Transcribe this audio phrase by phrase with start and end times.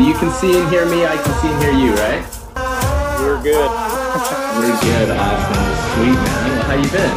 [0.00, 1.04] So you can see and hear me.
[1.04, 2.24] I can see and hear you, right?
[3.20, 3.70] We're good.
[4.56, 5.10] We're good.
[5.10, 5.92] Awesome.
[5.92, 6.48] Sweet, man.
[6.48, 7.16] Well, how you been?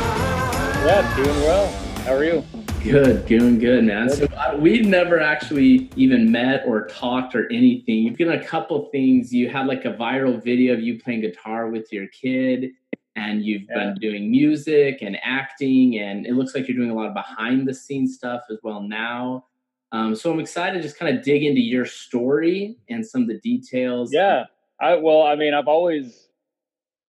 [0.85, 1.71] Yeah, doing well.
[2.03, 2.43] How are you?
[2.83, 4.09] Good, doing good, man.
[4.09, 7.99] So uh, we've never actually even met or talked or anything.
[7.99, 9.33] You've done a couple things.
[9.33, 12.71] You had like a viral video of you playing guitar with your kid,
[13.15, 13.75] and you've Yeah.
[13.75, 17.65] been doing music and acting, and it looks like you're doing a lot of behind
[17.65, 19.45] the scenes stuff as well now.
[19.93, 23.27] Um, so I'm excited to just kind of dig into your story and some of
[23.27, 24.11] the details.
[24.11, 24.45] Yeah.
[24.81, 26.29] I well, I mean, I've always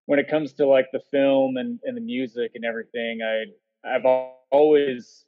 [0.05, 3.47] when it comes to like the film and, and the music and everything, I
[3.89, 4.05] I've
[4.53, 5.25] always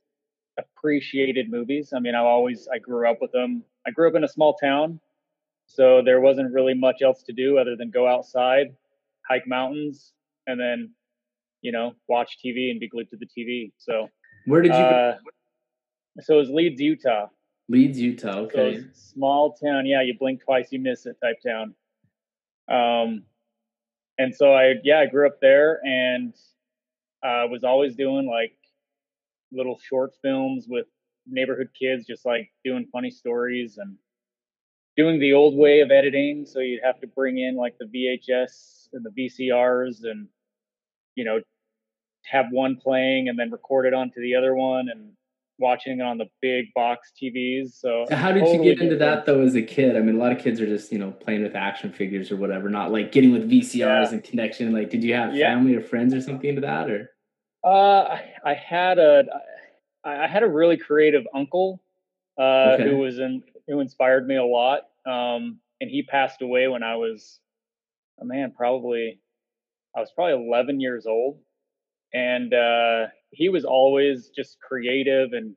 [0.59, 1.95] appreciated movies.
[1.97, 3.65] I mean, I've always I grew up with them.
[3.87, 5.01] I grew up in a small town,
[5.67, 8.77] so there wasn't really much else to do other than go outside,
[9.27, 10.13] hike mountains,
[10.47, 10.91] and then
[11.63, 13.73] you know watch TV and be glued to the TV.
[13.79, 14.11] So,
[14.45, 15.15] Where did you go?
[15.17, 15.17] uh,
[16.21, 17.29] so it was Leeds, Utah.
[17.69, 18.49] Leeds, Utah.
[18.49, 18.85] So Okay.
[18.93, 21.75] small town, yeah, you blink twice, you miss it type town.
[22.69, 23.25] Um,
[24.19, 26.35] and so I, yeah, I grew up there and
[27.23, 28.57] uh, was always doing like
[29.53, 30.87] little short films with
[31.27, 33.97] neighborhood kids, just like doing funny stories and
[34.97, 36.47] doing the old way of editing.
[36.47, 40.29] So you'd have to bring in like the VHS and the VCRs and,
[41.15, 41.41] you know,
[42.25, 45.13] have one playing and then record it onto the other one and
[45.59, 47.73] watching it on the big box TVs.
[47.75, 49.27] So So how did totally you get into different.
[49.27, 49.97] that though as a kid?
[49.97, 52.37] I mean, a lot of kids are just you know playing with action figures or
[52.37, 54.09] whatever, not like getting with VCRs Yeah.
[54.13, 54.73] and connection.
[54.73, 55.55] Like, did you have Yeah.
[55.55, 57.11] family or friends or something into that, or
[57.65, 59.25] Uh, I, I had a,
[60.05, 61.83] I had a really creative uncle
[62.39, 62.85] uh, Okay.
[62.85, 64.83] who was in who inspired me a lot.
[65.07, 67.41] Um, and he passed away when I was,
[68.21, 69.21] oh man, probably
[69.97, 71.41] I was probably 11 years old,
[72.13, 75.55] and uh, he was always just creative and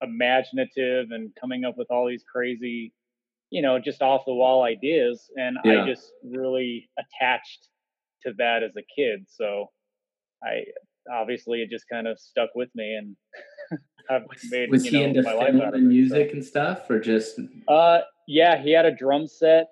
[0.00, 2.92] imaginative and coming up with all these crazy,
[3.50, 5.28] you know, just off the wall ideas.
[5.36, 5.82] And Yeah.
[5.82, 7.68] I just really attached
[8.24, 9.26] to that as a kid.
[9.28, 9.70] So
[10.42, 10.64] I
[11.12, 13.16] obviously it just kind of stuck with me and
[14.10, 16.32] I've made was you he know into my life film out of and it, music
[16.32, 19.68] and stuff, or just Uh, yeah, he had a drum set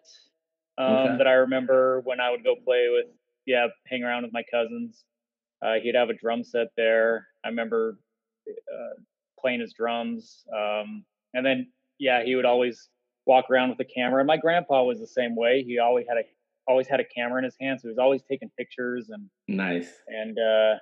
[0.78, 1.19] um, Okay.
[1.19, 3.06] that I remember when I would go play with,
[3.47, 5.04] yeah, hang around with my cousins.
[5.64, 7.26] Uh, he'd have a drum set there.
[7.44, 7.98] I remember
[8.48, 9.00] uh,
[9.41, 12.91] playing his drums, um, and then yeah, he would always
[13.26, 14.20] walk around with a camera.
[14.20, 15.62] And my grandpa was the same way.
[15.62, 16.22] He always had a
[16.66, 19.88] always had a camera in his hand, so he was always taking pictures and nice?
[20.08, 20.75] and uh,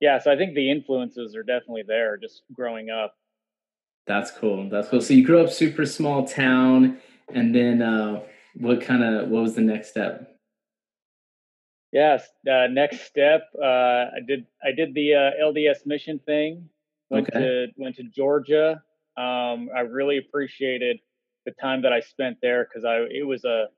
[0.00, 0.18] yeah.
[0.18, 3.14] So I think the influences are definitely there, just growing up.
[4.06, 4.68] That's cool.
[4.68, 5.00] That's cool.
[5.00, 6.98] So you grew up super small town,
[7.32, 8.22] and then uh,
[8.54, 10.35] what kind of what was the next step?
[11.96, 12.28] Yes.
[12.46, 13.64] Uh, next step, uh,
[14.16, 16.68] I did I did the uh, LDS mission thing.
[17.08, 17.40] Went Okay.
[17.40, 18.82] to went to Georgia.
[19.16, 21.00] Um, I really appreciated
[21.46, 23.68] the time that I spent there because I it was a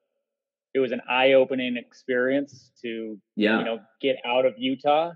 [0.74, 5.12] it was an eye opening experience to Yeah, you know get out of Utah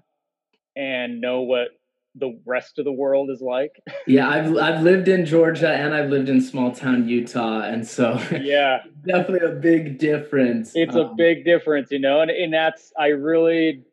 [0.77, 1.71] and know what
[2.15, 3.83] the rest of the world is like.
[4.07, 4.29] yeah.
[4.29, 8.81] I've I've lived in Georgia and I've lived in small town Utah, and so yeah,
[9.07, 10.73] definitely a big difference.
[10.75, 13.85] it's a Um, big difference, you know, and, and that's I really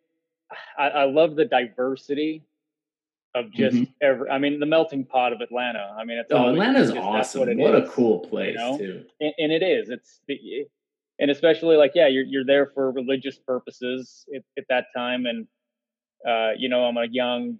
[0.77, 2.43] I, I love the diversity
[3.35, 3.93] of just Mhm.
[4.01, 4.29] every.
[4.29, 5.95] I mean, the melting pot of Atlanta.
[5.97, 7.47] I mean, it's Oh, Atlanta's just- awesome.
[7.47, 8.77] it What, a cool place know?
[8.77, 9.05] too.
[9.21, 9.89] and, and it is.
[9.89, 10.65] It's the-
[11.19, 15.47] and especially like yeah, you're you're there for religious purposes at, at that time, and
[16.27, 17.59] uh, you know, I'm a young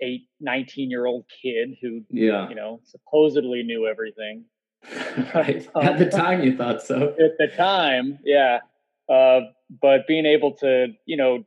[0.00, 4.44] eight, 19 year old kid who Yeah, you know supposedly knew everything.
[5.34, 5.68] right.
[5.80, 7.14] At the time, you thought so.
[7.18, 8.60] at the time, yeah.
[9.08, 9.40] Uh,
[9.82, 11.44] but being able to, you know,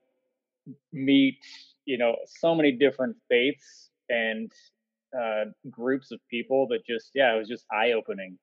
[0.92, 1.40] meet,
[1.86, 4.52] you know, so many different faiths and
[5.18, 8.38] uh, groups of people that just, yeah, it was just eye opening.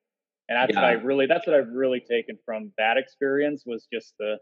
[0.49, 4.13] And that's what I really, that's what I've really taken from that experience was just
[4.17, 4.37] the,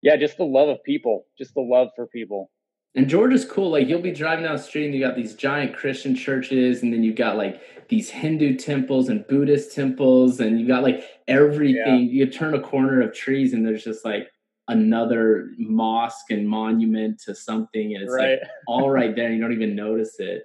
[0.00, 2.50] yeah, just the love of people, just the love for people.
[2.96, 3.70] And Georgia's cool.
[3.70, 6.92] Like you'll be driving down the street and you got these giant Christian churches, and
[6.92, 12.08] then you've got like these Hindu temples and Buddhist temples, and you got like everything.
[12.10, 14.28] You turn a corner of trees, and there's just like
[14.68, 18.38] another mosque and monument to something, and it's right.
[18.40, 19.26] like all right there.
[19.26, 20.44] And you don't even notice it.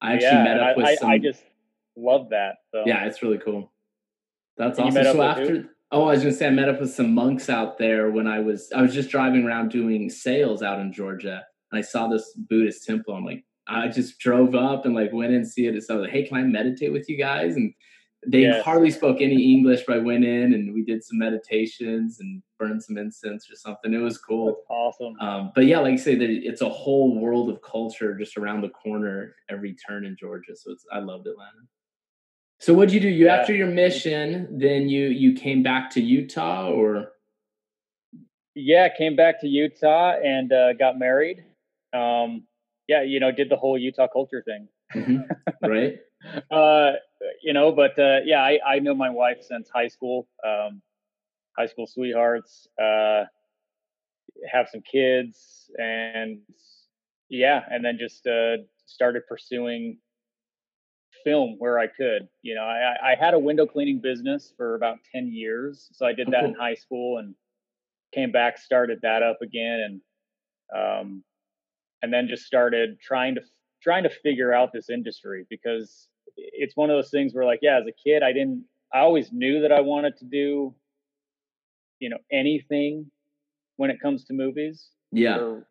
[0.00, 0.44] I actually yeah.
[0.44, 1.10] met up with I, some.
[1.10, 1.42] I, just
[1.96, 2.56] love that.
[2.72, 3.72] So yeah, it's really cool.
[4.56, 5.12] That's And you awesome.
[5.12, 5.42] So with who?
[5.42, 8.26] after, oh, I was gonna say I met up with some monks out there when
[8.26, 12.06] I was I was just driving around doing sales out in Georgia, and I saw
[12.06, 13.14] this Buddhist temple.
[13.14, 15.74] I'm like, I just drove up and like went in and see it.
[15.74, 17.56] And so I was like, hey, can I meditate with you guys?
[17.56, 17.72] And
[18.26, 18.64] they Yes.
[18.64, 22.82] hardly spoke any English, but I went in and we did some meditations and burned
[22.82, 23.92] some incense or something.
[23.92, 24.46] It was cool.
[24.46, 25.18] that's awesome.
[25.20, 28.68] Um, but yeah, like you say, it's a whole world of culture just around the
[28.68, 30.54] corner, every turn in Georgia.
[30.54, 31.62] So it's I loved Atlanta.
[32.60, 33.08] So what'd you do?
[33.08, 33.36] You yeah.
[33.36, 37.12] after your mission, then you you came back to Utah or?
[38.54, 41.44] Yeah, came back to Utah and uh, got married.
[41.92, 42.44] Um,
[42.88, 44.68] yeah, you know, did the whole Utah culture thing.
[44.94, 45.18] Mm-hmm.
[45.68, 45.98] Right.
[46.50, 46.92] uh,
[47.42, 50.82] you know, but uh, yeah, I, I know my wife since high school, um,
[51.56, 53.24] high school sweethearts, uh,
[54.50, 56.40] have some kids, and
[57.28, 58.56] yeah, and then just uh,
[58.86, 59.98] started pursuing
[61.24, 62.28] film where I could.
[62.42, 65.88] You know, I, I had a window cleaning business for about 10 years.
[65.92, 67.34] So I did that in high school and
[68.12, 70.00] came back, started that up again.
[70.74, 71.24] And, um,
[72.02, 73.40] and then just started trying to,
[73.82, 77.78] trying to figure out this industry because it's one of those things where like, yeah,
[77.78, 80.74] as a kid, I didn't, I always knew that I wanted to do,
[81.98, 83.10] you know, anything
[83.76, 84.88] when it comes to movies.
[85.12, 85.38] Yeah.
[85.38, 85.66] Or,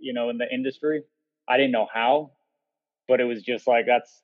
[0.00, 1.02] you know, in the industry.
[1.48, 2.32] I didn't know how,
[3.08, 4.22] but it was just like, that's,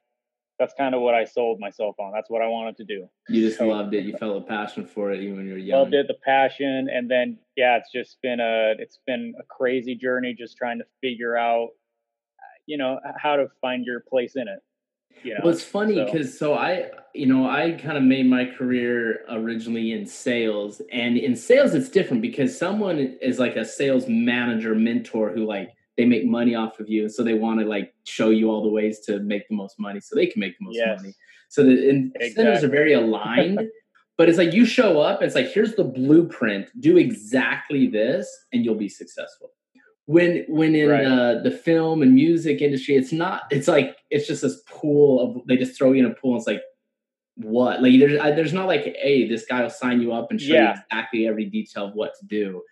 [0.63, 2.13] that's kind of what I sold myself on.
[2.13, 3.09] That's what I wanted to do.
[3.29, 4.05] You just so, loved it.
[4.05, 5.81] You felt a passion for it even when you were young.
[5.81, 9.97] Loved it, the passion, and then yeah, it's just been a it's been a crazy
[9.97, 11.71] journey just trying to figure out,
[12.67, 14.61] you know, how to find your place in it.
[15.25, 15.41] You know?
[15.43, 16.47] Well, it's funny because so.
[16.47, 21.35] so I, you know, I kind of made my career originally in sales, and in
[21.35, 26.25] sales it's different because someone is like a sales manager mentor who like they make
[26.25, 29.21] money off of you so they want to like show you all the ways to
[29.21, 31.01] make the most money so they can make the most yes.
[31.01, 31.15] money
[31.49, 32.67] so the incentives exactly.
[32.67, 33.61] are very aligned
[34.19, 38.65] but it's like you show up it's like here's the blueprint do exactly this and
[38.65, 39.51] you'll be successful
[40.07, 41.05] when when in right.
[41.05, 45.47] uh, the film and music industry it's not it's like it's just this pool of
[45.47, 46.63] they just throw you in a pool and it's like
[47.37, 50.55] what like there's there's not like hey this guy will sign you up and show
[50.55, 50.75] yeah.
[50.75, 52.63] you exactly every detail of what to do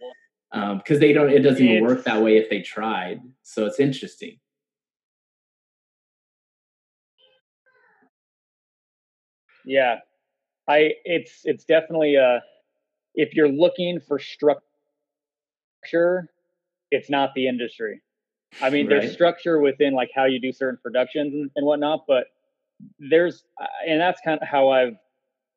[0.52, 3.20] because um, they don't it doesn't even work that way if they tried.
[3.42, 4.38] So it's interesting.
[9.64, 9.98] Yeah.
[10.68, 12.40] I it's it's definitely uh
[13.14, 14.60] if you're looking for structure
[16.90, 18.02] it's not the industry.
[18.60, 19.00] I mean right.
[19.00, 22.26] there's structure within like how you do certain productions and, and whatnot but
[22.98, 23.44] there's
[23.86, 24.96] and that's kind of how i've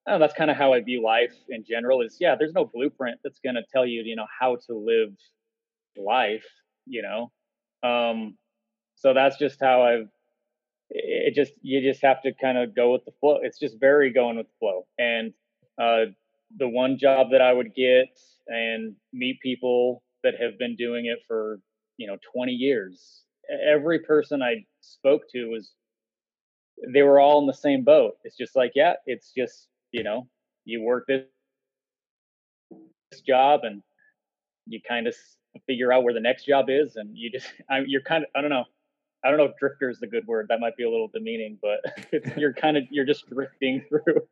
[0.07, 2.01] know, that's kind of how I view life in general.
[2.01, 5.13] Is yeah, there's no blueprint that's going to tell you, you know, how to live
[5.97, 6.45] life.
[6.85, 7.31] You know,
[7.89, 8.37] um,
[8.95, 10.09] so that's just how I've.
[10.89, 13.39] It just you just have to kind of go with the flow.
[13.41, 14.85] It's just very going with the flow.
[14.99, 15.33] And
[15.81, 16.11] uh,
[16.57, 18.09] the one job that I would get
[18.47, 21.59] and meet people that have been doing it for
[21.97, 23.23] you know 20 years.
[23.67, 25.71] Every person I spoke to was
[26.93, 28.15] they were all in the same boat.
[28.23, 30.27] It's just like, yeah, it's just you know,
[30.65, 31.23] you work this
[33.25, 33.81] job and
[34.67, 35.15] you kind of
[35.67, 38.41] figure out where the next job is, and you just I, you're kind of I
[38.41, 38.65] don't know.
[39.25, 40.47] I don't know if drifter is the good word.
[40.49, 41.79] That might be a little demeaning, but
[42.37, 44.27] you're kind of you're just drifting through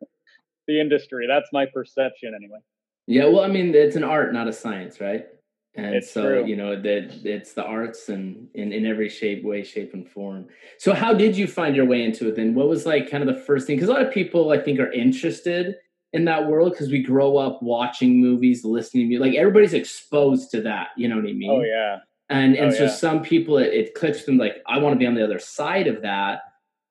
[0.67, 1.27] the industry.
[1.27, 2.59] That's my perception, anyway.
[3.07, 5.27] Yeah, well, I mean, it's an art, not a science, right?
[5.75, 6.45] And it's so true.
[6.45, 10.47] you know that it's the arts and in, in every shape, way, shape, and form.
[10.77, 12.55] So how did you find your way into it then?
[12.55, 13.77] What was like kind of the first thing?
[13.77, 15.75] Because a lot of people I think are interested
[16.13, 19.27] in that world because we grow up watching movies, listening to music.
[19.27, 20.89] Like everybody's exposed to that.
[20.97, 21.51] You know what I oh, mean?
[21.51, 21.97] Oh yeah.
[22.29, 22.91] And oh, and oh, so yeah.
[22.91, 25.87] some people it, it clicks them like I want to be on the other side
[25.87, 26.41] of that.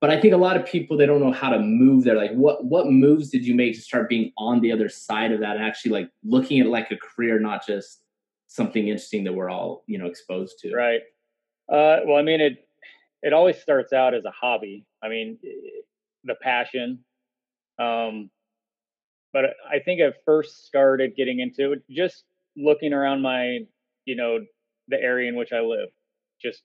[0.01, 2.17] But I think a lot of people they don't know how to move there.
[2.17, 5.41] Like what what moves did you make to start being on the other side of
[5.41, 8.01] that and actually like looking at it like a career, not just
[8.51, 10.75] something interesting that we're all you know exposed to.
[10.75, 11.01] Right.
[11.69, 12.67] Uh, well i mean it
[13.23, 14.85] it always starts out as a hobby.
[15.03, 15.39] I mean
[16.25, 17.05] the passion.
[17.79, 18.31] Um,
[19.33, 22.25] but i think i first started getting into it just
[22.57, 23.61] looking around my
[24.05, 24.41] you know
[24.89, 25.89] the area in which i live
[26.43, 26.63] just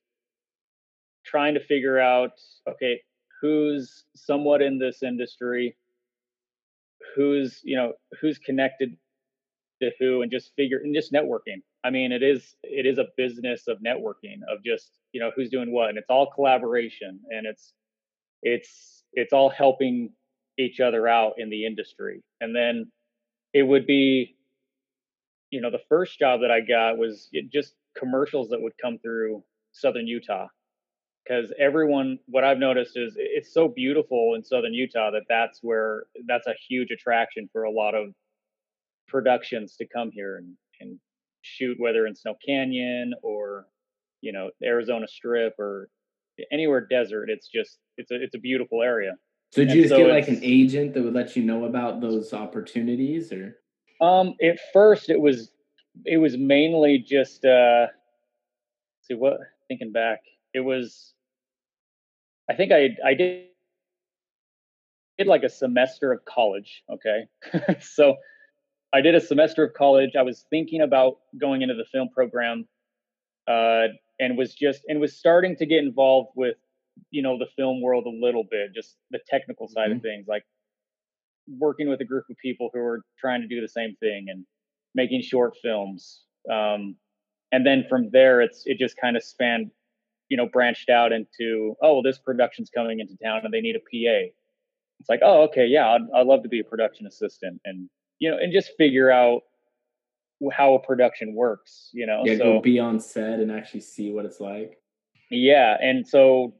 [1.25, 2.31] trying to figure out
[2.67, 2.99] okay
[3.41, 5.75] who's somewhat in this industry
[7.15, 8.97] who's you know who's connected
[9.81, 13.05] to who and just figure and just networking I mean, it is it is a
[13.15, 17.45] business of networking of just you know who's doing what, and it's all collaboration, and
[17.45, 17.73] it's
[18.41, 20.09] it's it's all helping
[20.57, 22.23] each other out in the industry.
[22.41, 22.91] And then
[23.53, 24.35] it would be,
[25.51, 29.43] you know, the first job that I got was just commercials that would come through
[29.71, 30.47] Southern Utah,
[31.23, 36.05] because everyone, what I've noticed is it's so beautiful in Southern Utah that that's where
[36.27, 38.07] that's a huge attraction for a lot of
[39.07, 40.57] productions to come here and
[41.45, 43.67] shoot whether in Snow Canyon or
[44.21, 45.89] you know Arizona Strip or
[46.51, 47.29] anywhere desert.
[47.29, 49.15] It's just it's a it's a beautiful area.
[49.51, 52.01] So did you just so get like an agent that would let you know about
[52.01, 53.57] those opportunities or?
[54.01, 55.51] Um, at first it was
[56.05, 57.87] it was mainly just uh
[59.03, 59.37] see what
[59.69, 60.19] thinking back
[60.53, 61.13] it was
[62.49, 63.45] I think I I did
[65.17, 66.83] did like a semester of college.
[66.89, 67.27] Okay.
[67.79, 68.15] so
[68.93, 70.11] I did a semester of college.
[70.17, 72.67] I was thinking about going into the film program
[73.47, 73.87] uh,
[74.19, 76.55] and was just, and was starting to get involved with,
[77.11, 79.97] you know, the film world a little bit, just the technical side mm-hmm.
[79.97, 80.43] of things, like
[81.57, 84.45] working with a group of people who were trying to do the same thing and
[84.93, 86.21] making short films.
[86.49, 86.95] Um,
[87.51, 89.71] and then from there, it's, it just kind of spanned,
[90.29, 93.75] you know, branched out into, oh, well, this production's coming into town and they need
[93.75, 94.31] a PA
[94.99, 98.31] it's like, oh, okay, yeah, I'd, I'd love to be a production assistant and, you
[98.31, 99.41] know, and just figure out
[100.51, 102.23] how a production works, you know?
[102.25, 104.79] Yeah, so, go be on set and actually see what it's like.
[105.29, 105.77] Yeah.
[105.81, 106.53] And so,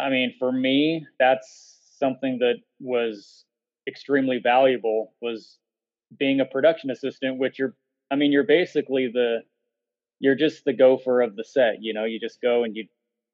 [0.00, 3.44] I mean, for me, that's something that was
[3.88, 5.58] extremely valuable was
[6.18, 7.74] being a production assistant, which you're,
[8.10, 9.40] I mean, you're basically the,
[10.18, 12.86] you're just the gopher of the set, you know, you just go and you,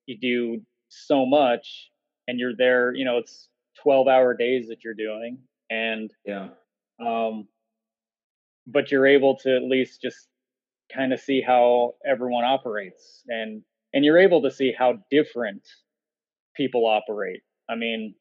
[0.07, 1.91] you do so much
[2.29, 3.49] and you're there, you know, it's
[3.83, 5.39] 12 hour days that you're doing
[5.71, 6.49] and yeah
[7.01, 7.47] um
[8.67, 10.29] but you're able to at least just
[10.95, 13.63] kind of see how everyone operates and
[13.95, 15.63] and you're able to see how different
[16.57, 18.15] people operate i mean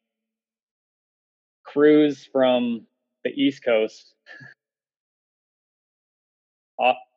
[1.64, 2.86] crews from
[3.24, 4.14] the east coast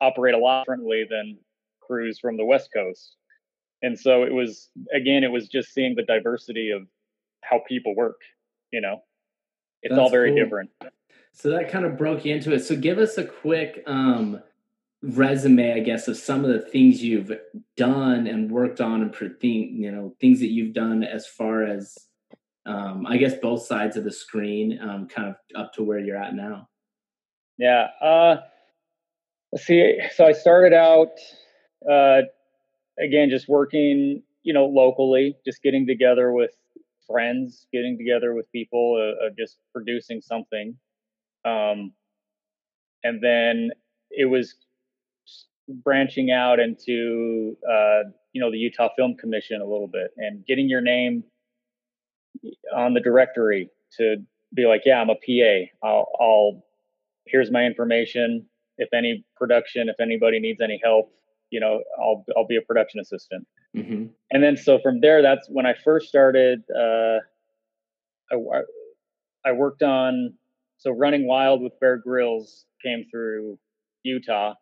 [0.02, 1.38] operate a lot differently than
[1.82, 3.16] crews from the west coast
[3.82, 6.84] and so it was again it was just seeing the diversity of
[7.42, 8.20] how people work.
[8.72, 9.02] You know,
[9.82, 10.44] it's That's all very cool.
[10.44, 10.70] different.
[11.32, 12.60] So that kind of broke you into it.
[12.60, 14.42] So give us a quick um,
[15.02, 17.32] resume, I guess, of some of the things you've
[17.78, 21.98] done and worked on, and thing, you know, things that you've done as far as,
[22.66, 26.18] um, I guess, both sides of the screen, um, kind of up to where you're
[26.18, 26.68] at now.
[27.58, 27.88] Yeah.
[28.02, 28.38] Uh,
[29.52, 30.00] let's see.
[30.16, 31.12] So I started out,
[31.90, 32.22] uh,
[33.00, 36.52] again, just working, you know, locally, just getting together with
[37.10, 40.78] friends getting together with people uh, uh, just producing something
[41.46, 41.94] um,
[43.04, 43.72] and then
[44.12, 44.56] it was
[45.84, 48.04] branching out into uh,
[48.34, 51.24] you know the utah film commission a little bit and getting your name
[52.76, 54.18] on the directory to
[54.54, 56.64] be like yeah i'm a pa i'll, I'll
[57.26, 58.46] here's my information
[58.78, 61.12] if any production if anybody needs any help
[61.50, 64.06] you know i'll i'll be a production assistant Mm-hmm.
[64.32, 66.64] And then so from there, that's when I first started.
[66.76, 67.20] Uh,
[68.32, 68.62] I,
[69.46, 70.34] I worked on
[70.80, 73.60] so Running Wild with Bear Grylls came through
[74.04, 74.56] Utah,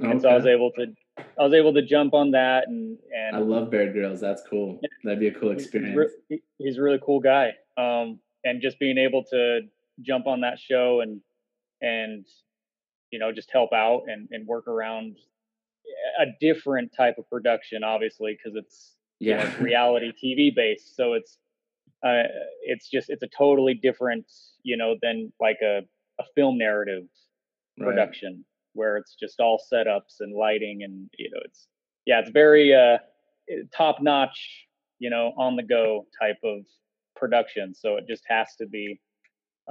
[0.00, 0.10] okay.
[0.10, 0.86] and so I was able to
[1.18, 4.20] I was able to jump on that and and I love Bear Grylls.
[4.20, 4.80] That's cool.
[5.04, 6.12] That'd be a cool experience.
[6.28, 7.52] He's, he's a really cool guy.
[7.76, 9.60] Um, and just being able to
[10.00, 11.20] jump on that show and
[11.80, 12.26] and
[13.10, 15.16] you know just help out and and work around
[16.20, 20.96] a different type of production, obviously, because it's yeah you know, it's reality TV based.
[20.96, 21.38] So it's
[22.04, 22.24] uh,
[22.62, 24.26] it's just it's a totally different,
[24.62, 25.80] you know, than like a
[26.20, 27.04] a film narrative
[27.78, 27.86] right.
[27.86, 28.44] production
[28.74, 31.68] where it's just all setups and lighting and you know it's
[32.06, 32.98] yeah it's very uh
[33.76, 34.66] top notch
[34.98, 36.60] you know on the go type of
[37.16, 38.98] production so it just has to be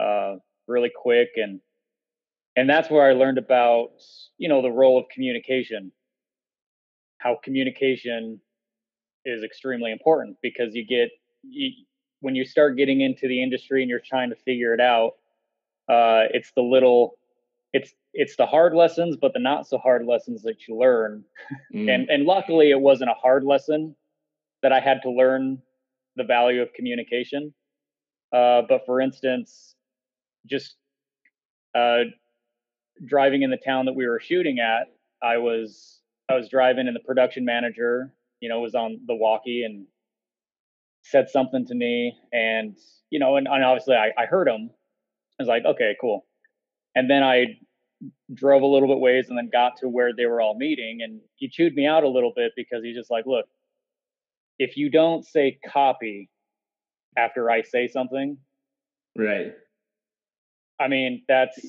[0.02, 0.36] uh
[0.68, 1.60] really quick and
[2.56, 3.90] and that's where i learned about
[4.38, 5.92] you know the role of communication
[7.18, 8.40] how communication
[9.26, 11.10] is extremely important because you get
[11.44, 11.72] you,
[12.22, 15.14] when you start getting into the industry and you're trying to figure it out
[15.90, 17.18] uh, it's the little
[17.74, 21.24] it's it's the hard lessons but the not so hard lessons that you learn
[21.74, 21.94] mm.
[21.94, 23.96] and and luckily it wasn't a hard lesson
[24.62, 25.62] that i had to learn
[26.18, 27.54] the value of communication
[28.34, 29.76] uh, but for instance
[30.46, 30.76] just
[31.76, 32.04] uh,
[33.06, 34.88] driving in the town that we were shooting at
[35.24, 36.02] i was
[36.32, 39.86] I was driving and the production manager, you know, was on the walkie and
[41.04, 42.16] said something to me.
[42.32, 42.78] And,
[43.10, 44.70] you know, and, and obviously I, I heard him.
[45.40, 46.26] I was like, okay, cool.
[46.96, 47.58] And then I
[48.34, 51.00] drove a little bit ways and then got to where they were all meeting.
[51.02, 53.46] And he chewed me out a little bit because he's just like, look,
[54.60, 56.30] if you don't say copy
[57.18, 58.38] after I say something,
[59.18, 59.54] right.
[60.80, 61.60] I mean, that's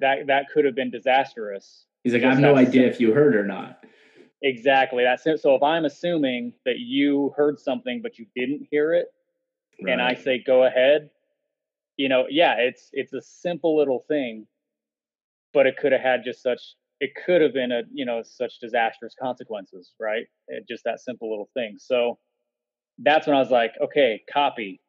[0.00, 1.84] that that could have been disastrous.
[2.04, 3.84] He's like, I have no idea if you heard or not.
[4.42, 5.04] Exactly.
[5.04, 5.40] That's it.
[5.40, 9.06] So if I'm assuming that you heard something but you didn't hear it,
[9.82, 9.92] right.
[9.92, 11.10] and I say go ahead,
[11.96, 14.46] you know, yeah, it's it's a simple little thing,
[15.52, 18.58] but it could have had just such it could have been a you know such
[18.58, 20.26] disastrous consequences, right?
[20.48, 21.76] It, just that simple little thing.
[21.78, 22.18] So
[22.98, 24.80] that's when I was like, okay, copy.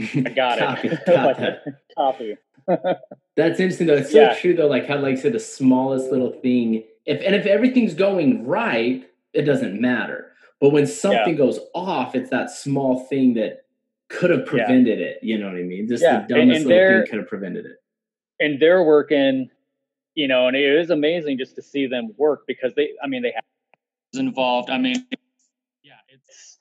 [0.00, 1.00] I got copy, it.
[1.08, 2.36] like, copy.
[3.36, 3.96] that's interesting though.
[3.98, 4.34] It's so yeah.
[4.34, 4.66] true though.
[4.66, 9.42] Like how like said the smallest little thing if and if everything's going right, it
[9.42, 10.32] doesn't matter.
[10.60, 11.38] But when something yeah.
[11.38, 13.66] goes off, it's that small thing that
[14.08, 15.06] could have prevented yeah.
[15.06, 15.18] it.
[15.22, 15.88] You know what I mean?
[15.88, 16.20] Just yeah.
[16.20, 17.76] the dumbest and, and little thing could have prevented it.
[18.40, 19.50] And they're working,
[20.14, 23.22] you know, and it is amazing just to see them work because they, I mean,
[23.22, 23.44] they have
[24.14, 24.70] involved.
[24.70, 25.06] I mean,
[25.82, 26.58] yeah, it's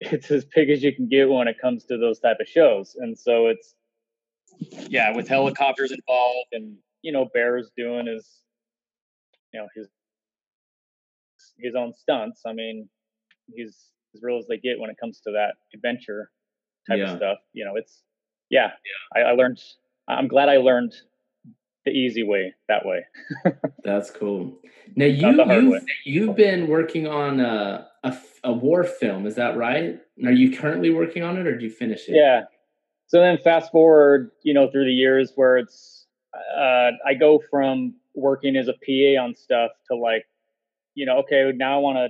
[0.00, 2.96] it's as big as you can get when it comes to those type of shows,
[2.98, 3.74] and so it's
[4.88, 8.42] yeah, with helicopters involved, and you know, Bear's doing his,
[9.56, 9.88] you know, his
[11.58, 12.42] his own stunts.
[12.46, 12.88] I mean,
[13.54, 16.30] he's as real as they get when it comes to that adventure
[16.88, 17.12] type yeah.
[17.12, 17.38] of stuff.
[17.52, 18.02] You know, it's
[18.50, 18.70] yeah.
[19.14, 19.24] yeah.
[19.24, 19.60] I, I learned.
[20.08, 20.94] I'm glad I learned
[21.84, 23.04] the easy way that way.
[23.84, 24.58] That's cool.
[24.94, 29.98] Now you you've, you've been working on a, a, a war film, is that right?
[30.24, 32.16] Are you currently working on it, or do you finish it?
[32.16, 32.42] Yeah.
[33.08, 37.94] So then fast forward, you know, through the years where it's uh, I go from
[38.16, 40.26] working as a PA on stuff to like,
[40.94, 42.08] you know, okay, now I want to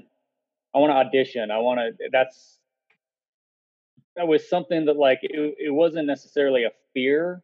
[0.75, 1.50] I want to audition.
[1.50, 2.08] I want to.
[2.12, 2.58] That's
[4.14, 7.42] that was something that like it, it wasn't necessarily a fear,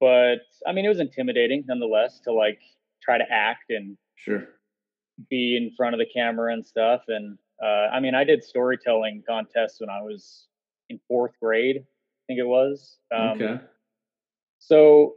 [0.00, 2.60] but I mean it was intimidating nonetheless to like
[3.02, 4.48] try to act and sure
[5.28, 7.02] be in front of the camera and stuff.
[7.08, 10.46] And uh, I mean I did storytelling contests when I was
[10.88, 12.98] in fourth grade, I think it was.
[13.14, 13.60] Um, okay.
[14.58, 15.14] So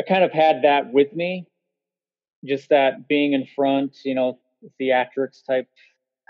[0.00, 1.46] I kind of had that with me,
[2.44, 4.38] just that being in front, you know,
[4.80, 5.68] theatrics type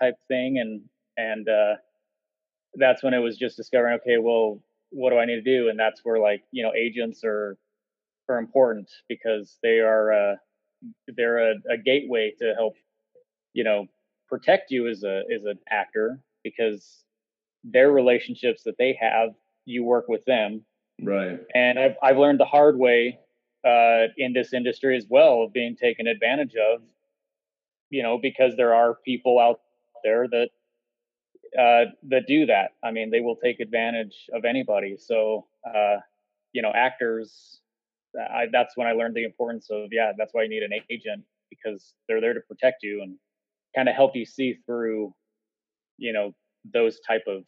[0.01, 0.59] type thing.
[0.59, 0.83] And
[1.17, 1.75] and uh
[2.75, 4.59] that's when it was just discovering okay well
[4.91, 5.69] what do i need to do?
[5.69, 7.57] And that's where like you know agents are
[8.29, 10.37] are important because they are uh
[11.17, 12.75] they're a, a gateway to help
[13.53, 13.87] you know
[14.29, 17.05] protect you as a as an actor because
[17.65, 19.31] their relationships that they have
[19.65, 20.63] you work with them.
[21.03, 21.41] Right.
[21.55, 23.19] And i've, I've learned the hard way
[23.65, 26.83] uh, in this industry as well of being taken advantage of
[27.91, 29.61] you know because there are people out
[30.05, 30.49] there that
[31.59, 32.73] uh, that do that.
[32.83, 34.97] I mean, they will take advantage of anybody.
[34.99, 35.97] So, uh,
[36.53, 37.61] you know, actors.
[38.19, 40.13] I, that's when I learned the importance of yeah.
[40.17, 43.17] That's why you need an agent because they're there to protect you and
[43.75, 45.15] kind of help you see through,
[45.99, 46.35] you know,
[46.73, 47.45] those type of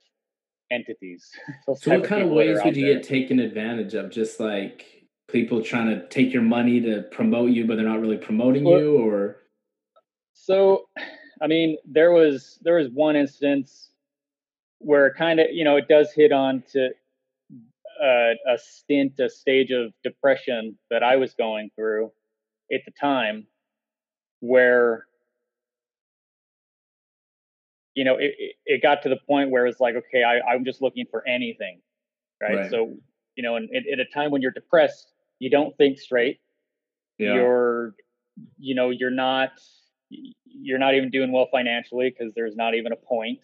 [0.70, 1.30] entities.
[1.76, 2.94] so, what kind of ways would you there.
[2.96, 4.10] get taken advantage of?
[4.10, 4.93] Just like
[5.28, 8.78] people trying to take your money to promote you, but they're not really promoting well,
[8.78, 9.36] you, or
[10.32, 10.86] so
[11.40, 13.90] I mean, there was there was one instance
[14.78, 16.88] where kind of you know it does hit on to
[18.02, 22.12] uh, a stint, a stage of depression that I was going through
[22.72, 23.46] at the time,
[24.40, 25.06] where
[27.94, 28.34] you know it,
[28.64, 31.80] it got to the point where it's like, okay, I, I'm just looking for anything,
[32.40, 32.56] right?
[32.56, 32.70] right.
[32.70, 32.96] So
[33.36, 36.40] you know, and at a time when you're depressed, you don't think straight.
[37.18, 37.34] Yeah.
[37.34, 37.94] You're,
[38.58, 39.50] you know, you're not
[40.10, 43.40] you're not even doing well financially because there's not even a point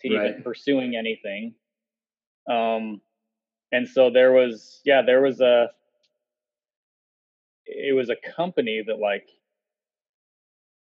[0.00, 0.30] to right.
[0.30, 1.54] even pursuing anything.
[2.50, 3.00] Um,
[3.72, 5.70] and so there was, yeah, there was a,
[7.66, 9.28] it was a company that like,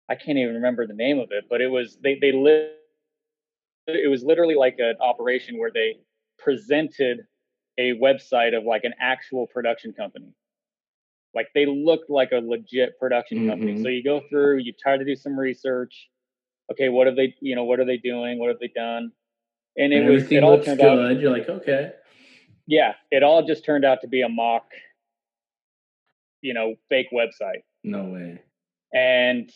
[0.09, 2.73] I can't even remember the name of it, but it was, they, they lived,
[3.87, 5.97] it was literally like an operation where they
[6.37, 7.21] presented
[7.77, 10.33] a website of like an actual production company.
[11.33, 13.49] Like they looked like a legit production mm-hmm.
[13.49, 13.81] company.
[13.81, 16.09] So you go through, you try to do some research.
[16.71, 18.39] Okay, what have they, you know, what are they doing?
[18.39, 19.11] What have they done?
[19.77, 20.87] And it and was it all turned good.
[20.87, 21.19] out.
[21.19, 21.93] You're like, okay.
[22.67, 24.65] Yeah, it all just turned out to be a mock,
[26.41, 27.63] you know, fake website.
[27.83, 28.39] No way.
[28.93, 29.51] And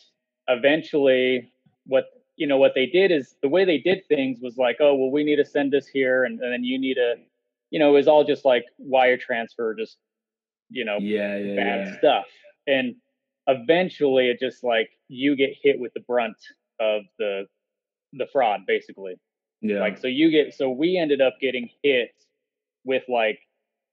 [0.47, 1.51] eventually,
[1.85, 4.93] what you know, what they did is the way they did things was like, oh,
[4.95, 7.15] well, we need to send this here, and, and then you need to,
[7.71, 9.97] you know, it was all just like wire transfer, just
[10.69, 11.97] you know, yeah, yeah bad yeah.
[11.97, 12.25] stuff.
[12.65, 12.95] And
[13.47, 16.37] eventually it just like you get hit with the brunt
[16.79, 17.45] of the
[18.13, 19.15] the fraud basically.
[19.61, 19.79] Yeah.
[19.79, 22.11] Like so you get so we ended up getting hit
[22.83, 23.39] with like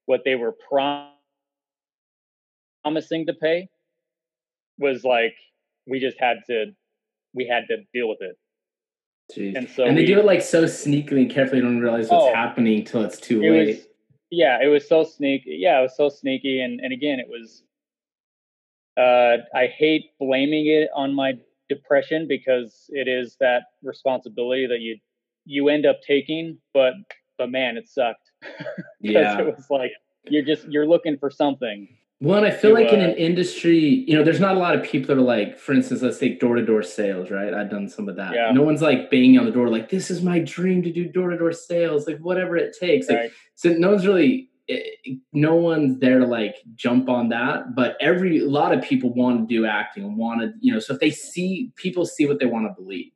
[0.05, 1.09] what they were prom-
[2.83, 3.67] promising to pay
[4.77, 5.35] was like
[5.87, 6.65] we just had to
[7.33, 8.37] we had to deal with it.
[9.33, 9.55] Jeez.
[9.55, 11.57] And so and they we, do it like so sneakily and carefully.
[11.57, 13.67] You don't realize what's oh, happening until it's too it late.
[13.77, 13.87] Was,
[14.29, 15.57] yeah, it was so sneaky.
[15.59, 17.63] Yeah, it was so sneaky, and and again, it was.
[18.97, 21.33] Uh, I hate blaming it on my
[21.67, 24.97] depression because it is that responsibility that you
[25.45, 26.93] you end up taking, but
[27.37, 28.31] but man, it sucked.
[29.01, 29.91] yeah, it was like
[30.29, 31.87] you're just you're looking for something,
[32.25, 34.83] well, and I feel like in an industry, you know, there's not a lot of
[34.83, 37.53] people that are like, for instance, let's take door to door sales, right?
[37.53, 38.33] I've done some of that.
[38.33, 38.51] Yeah.
[38.51, 41.29] No one's like banging on the door, like, this is my dream to do door
[41.29, 43.07] to door sales, like whatever it takes.
[43.07, 43.23] Right.
[43.23, 44.81] Like, so no one's really, eh,
[45.33, 47.75] no one's there to like jump on that.
[47.75, 50.79] But every, a lot of people want to do acting and want to, you know,
[50.79, 53.11] so if they see, people see what they want to believe.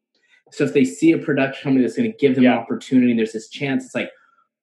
[0.51, 2.53] So if they see a production company that's going to give them yeah.
[2.53, 4.11] an opportunity, there's this chance, it's like,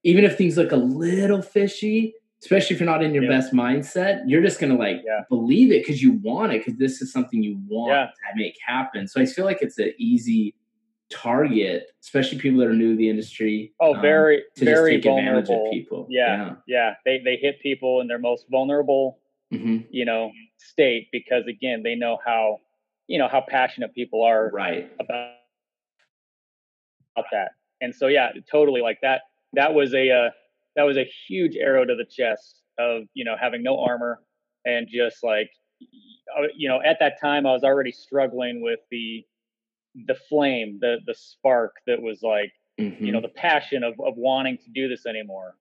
[0.05, 2.15] even if things look a little fishy,
[2.47, 3.31] especially if you're not in your Yeah.
[3.31, 5.23] best mindset, you're just gonna like Yeah.
[5.29, 8.07] believe it because you want it because this is something you want Yeah.
[8.07, 9.09] to make happen.
[9.09, 10.55] So I feel like it's an easy
[11.11, 13.73] target, especially people that are new to the industry.
[13.81, 15.71] Oh, um, very, to very just take advantage vulnerable.
[15.71, 16.07] people.
[16.09, 16.55] Yeah.
[16.67, 19.19] Yeah, they they hit people in their most vulnerable,
[19.51, 19.59] yeah.
[19.59, 22.61] hmm you know, state because again, they know how,
[23.09, 24.91] you know, how passionate people are Right.
[25.01, 25.35] about
[27.17, 27.53] about that.
[27.81, 29.23] And so yeah, totally like that.
[29.55, 30.31] That was a uh,
[30.77, 34.21] that was a huge arrow to the chest of you know having no armor
[34.67, 35.51] and just like
[36.55, 39.25] you know at that time I was already struggling with the
[40.07, 43.01] the flame, the the spark that was like Mhm.
[43.01, 45.57] you know the passion of of wanting to do this anymore.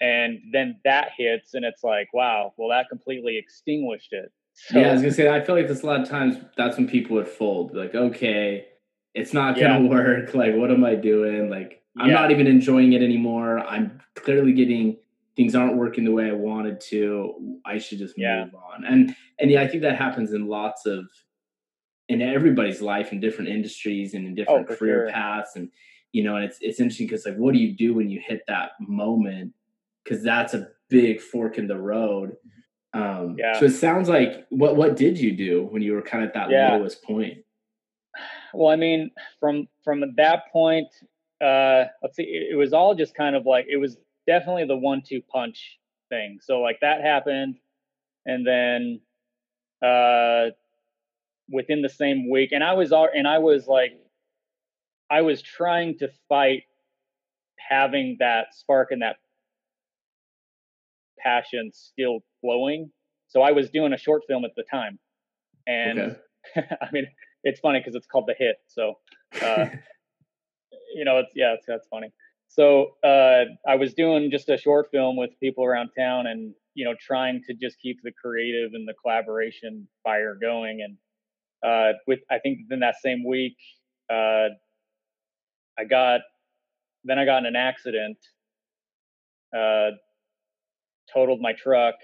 [0.00, 4.30] And then that hits, and it's like, wow, well, that completely extinguished it.
[4.54, 6.76] So, yeah, I was gonna say I feel like this a lot of times that's
[6.76, 7.74] when people would fold.
[7.76, 8.66] Like, okay,
[9.14, 9.88] it's not gonna Yeah.
[9.96, 10.34] work.
[10.34, 11.48] Like, what am I doing?
[11.48, 12.14] Like, I'm Yeah.
[12.14, 13.58] not even enjoying it anymore.
[13.60, 14.96] I'm clearly getting
[15.36, 17.60] things aren't working the way I wanted to.
[17.64, 18.44] I should just Yeah.
[18.44, 18.84] move on.
[18.84, 21.06] And and yeah, I think that happens in lots of
[22.08, 25.10] in everybody's life in different industries and in different Oh, career sure.
[25.10, 25.54] paths.
[25.56, 25.70] And
[26.12, 28.42] you know, and it's it's interesting because like, what do you do when you hit
[28.48, 29.52] that moment?
[30.04, 32.36] Because that's a big fork in the road.
[32.94, 33.52] Um, Yeah.
[33.58, 36.34] So it sounds like what what did you do when you were kind of at
[36.34, 36.76] that Yeah.
[36.76, 37.44] lowest point?
[38.54, 40.88] Well, I mean, from from that point,
[41.40, 43.96] uh, let's see, it, it was all just kind of like it was
[44.26, 46.38] definitely the one-two punch thing.
[46.42, 47.56] So like that happened,
[48.26, 49.00] and then
[49.82, 50.50] uh,
[51.50, 53.92] within the same week, and I was all, and I was like,
[55.10, 56.64] I was trying to fight
[57.56, 59.16] having that spark and that
[61.18, 62.90] passion still flowing.
[63.28, 64.98] So I was doing a short film at the time,
[65.66, 66.16] and Okay.
[66.56, 67.06] I mean,
[67.44, 68.56] it's funny because it's called The Hit.
[68.66, 68.98] So,
[69.42, 69.66] uh,
[70.94, 72.12] you know, it's yeah, it's that's funny.
[72.48, 76.84] So uh, I was doing just a short film with people around town, and you
[76.84, 80.82] know, trying to just keep the creative and the collaboration fire going.
[80.82, 80.96] And
[81.62, 83.56] uh, with I think in that same week,
[84.10, 84.48] uh,
[85.78, 86.20] I got
[87.04, 88.18] then I got in an accident,
[89.56, 89.90] uh,
[91.12, 91.94] totaled my truck,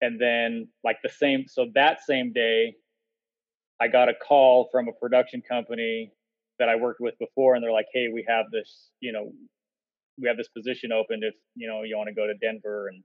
[0.00, 2.74] and then like the same so that same day
[3.80, 6.12] I got a call from a production company
[6.58, 9.32] that I worked with before, and they're like, "Hey, we have this, you know,
[10.20, 13.02] we have this position open if you know you want to go to Denver and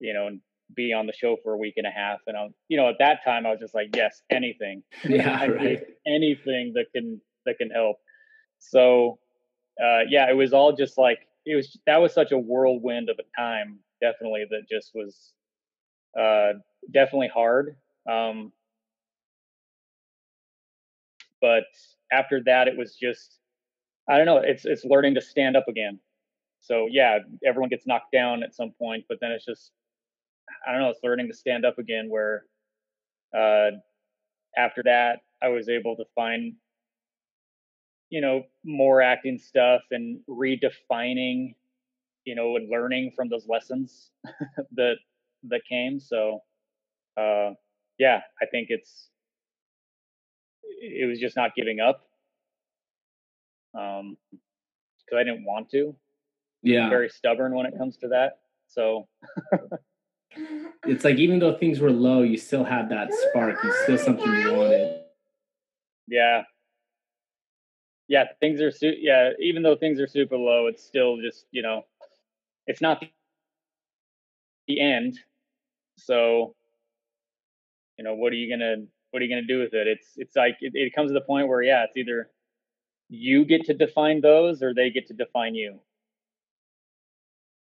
[0.00, 0.40] you know and
[0.76, 2.96] be on the show for a week and a half." And I'm, you know, at
[2.98, 5.86] that time I was just like, "Yes, anything, yeah, I right.
[6.06, 7.96] anything that can that can help."
[8.60, 9.18] So,
[9.82, 11.78] uh, yeah, it was all just like it was.
[11.86, 15.32] That was such a whirlwind of a time, definitely that just was
[16.18, 16.54] uh,
[16.92, 17.76] definitely hard.
[18.10, 18.52] Um,
[21.40, 21.64] but
[22.12, 23.38] after that it was just
[24.08, 25.98] i don't know it's it's learning to stand up again.
[26.60, 29.72] So yeah everyone gets knocked down at some point but then it's just
[30.66, 32.44] i don't know it's learning to stand up again where
[33.36, 33.70] uh
[34.56, 36.54] after that i was able to find
[38.10, 41.54] you know more acting stuff and redefining
[42.24, 44.10] you know and learning from those lessons
[44.72, 44.96] that
[45.44, 46.00] that came.
[46.00, 46.42] So
[47.16, 47.50] uh
[47.98, 49.10] yeah i think it's
[50.80, 52.06] it was just not giving up
[53.78, 55.94] um because i didn't want to
[56.62, 56.88] Yeah.
[56.88, 59.08] very stubborn when it comes to that so
[60.86, 63.56] It's like even though things were low, you still had that spark.
[63.64, 65.02] It's still something you wanted.
[66.06, 66.42] yeah
[68.08, 71.60] yeah things are su- yeah even though things are super low it's still just you
[71.62, 71.84] know
[72.66, 73.08] it's not the,
[74.68, 75.18] the end
[75.96, 76.54] so
[77.98, 78.76] you know what are you gonna
[79.10, 81.20] what are you gonna do with it it's it's like it, it comes to the
[81.22, 82.30] point where yeah it's either
[83.08, 85.78] you get to define those or they get to define you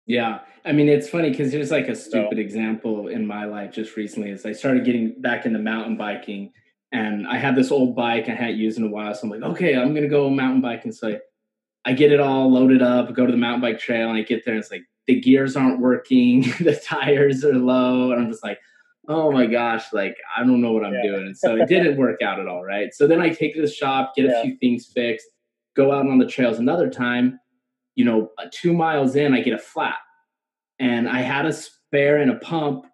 [0.07, 0.39] Yeah.
[0.65, 3.95] I mean, it's funny because there's like a So- stupid example in my life just
[3.95, 6.51] recently is I started getting back into mountain biking
[6.91, 9.13] and I had this old bike I hadn't used in a while.
[9.13, 10.91] So I'm like, okay, I'm going to go mountain biking.
[10.91, 11.19] So I,
[11.85, 14.43] I get it all loaded up, go to the mountain bike trail and I get
[14.43, 18.11] there and it's like the gears aren't working, the tires are low.
[18.11, 18.59] And I'm just like,
[19.11, 21.03] oh my gosh, like I don't know what I'm Yeah.
[21.11, 21.25] doing.
[21.27, 22.63] And so it didn't work out at all.
[22.63, 22.93] Right.
[22.93, 25.27] So then I take to the shop, get a few things fixed,
[25.75, 27.39] go out on the trails another time.
[27.95, 29.97] You know, uh, two miles in, I get a flat
[30.79, 32.85] and I had a spare and a pump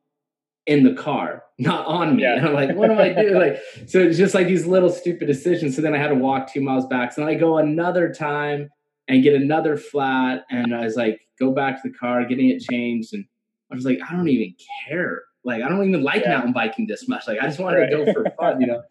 [0.66, 2.24] in the car, not on me.
[2.24, 2.38] Yeah.
[2.38, 3.36] And I'm like, what am I doing?
[3.36, 5.76] Like, so it's just like these little stupid decisions.
[5.76, 7.14] So then I had to walk two miles back.
[7.14, 8.70] So then I go another time
[9.08, 10.46] and get another flat.
[10.50, 13.14] And I was like, go back to the car, getting it changed.
[13.14, 13.24] And
[13.72, 14.56] I was like, I don't even
[14.88, 15.22] care.
[15.48, 16.30] Like, I don't even like Yeah.
[16.36, 17.28] mountain biking this much.
[17.28, 18.84] Like, I just wanted to go for fun, you know?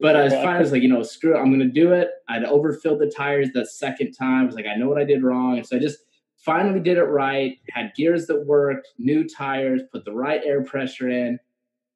[0.00, 0.56] But I was fine.
[0.56, 1.38] I was like, you know, screw it.
[1.38, 2.08] I'm going to do it.
[2.28, 4.42] I'd overfilled the tires the second time.
[4.42, 5.58] I was like, I know what I did wrong.
[5.58, 5.98] And so I just
[6.36, 11.08] finally did it right, had gears that worked, new tires, put the right air pressure
[11.08, 11.38] in.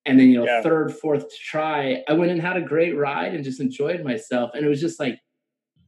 [0.07, 0.62] And then, you know, yeah.
[0.62, 4.50] third, fourth try, I went and had a great ride and just enjoyed myself.
[4.55, 5.18] And it was just like,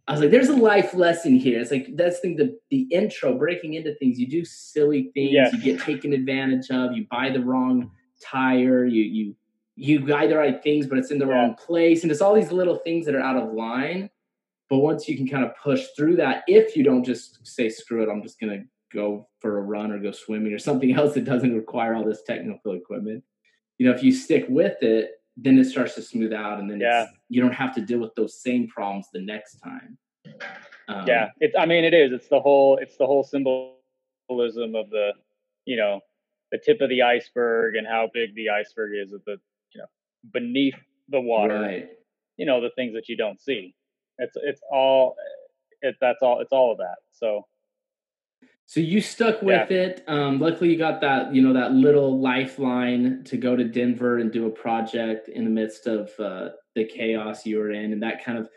[0.08, 1.60] I was like, there's a life lesson here.
[1.60, 4.18] It's like that's the the, the intro, breaking into things.
[4.18, 7.90] You do silly things, you get taken advantage of, you buy the wrong
[8.22, 9.36] tire, you you
[9.76, 11.34] you buy the right things, but it's in the yeah.
[11.34, 12.02] wrong place.
[12.02, 14.08] And it's all these little things that are out of line.
[14.70, 18.02] But once you can kind of push through that, if you don't just say, screw
[18.02, 21.24] it, I'm just gonna go for a run or go swimming or something else that
[21.24, 23.22] doesn't require all this technical equipment.
[23.78, 26.80] You know, if you stick with it, then it starts to smooth out and then
[26.80, 27.06] yeah.
[27.28, 29.98] you don't have to deal with those same problems the next time.
[30.88, 31.54] Um, yeah, it's.
[31.58, 32.12] I mean, it is.
[32.12, 32.78] It's the whole.
[32.78, 35.12] It's the whole symbolism of the,
[35.64, 36.00] you know,
[36.52, 39.38] the tip of the iceberg and how big the iceberg is at the,
[39.74, 39.86] you know,
[40.32, 40.76] beneath
[41.08, 41.60] the water.
[41.60, 41.88] Right.
[42.36, 43.74] You know, the things that you don't see.
[44.18, 44.36] It's.
[44.36, 45.16] It's all.
[45.82, 45.96] It.
[46.00, 46.40] That's all.
[46.40, 46.96] It's all of that.
[47.12, 47.46] So.
[48.68, 49.76] So you stuck with yeah.
[49.76, 50.04] it.
[50.08, 54.32] Um, luckily, you got that you know that little lifeline to go to Denver and
[54.32, 58.24] do a project in the midst of uh, the chaos you were in, and that
[58.24, 58.48] kind of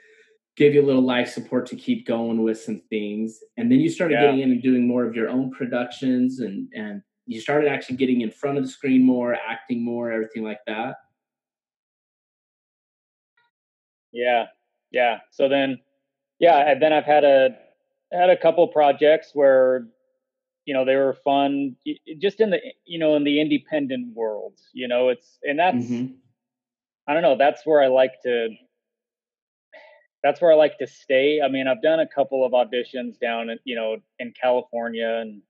[0.58, 3.40] gave you a little life support to keep going with some things.
[3.56, 4.26] And then you started yeah.
[4.26, 8.22] getting in and doing more of your own productions, and and you started actually getting
[8.22, 10.96] in front of the screen more, acting more, everything like that.
[14.12, 14.48] Yeah,
[14.90, 15.20] yeah.
[15.30, 15.80] So then,
[16.40, 17.56] yeah, and then I've had a
[18.12, 19.86] had a couple projects where
[20.66, 21.76] you know they were fun
[22.20, 26.14] just in the you know in the independent world you know it's and that's mm-hmm.
[27.08, 28.50] i don't know that's where i like to
[30.22, 33.50] that's where i like to stay i mean i've done a couple of auditions down
[33.50, 35.42] in you know in california and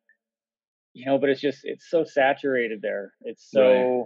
[0.93, 4.05] you know but it's just it's so saturated there it's so right.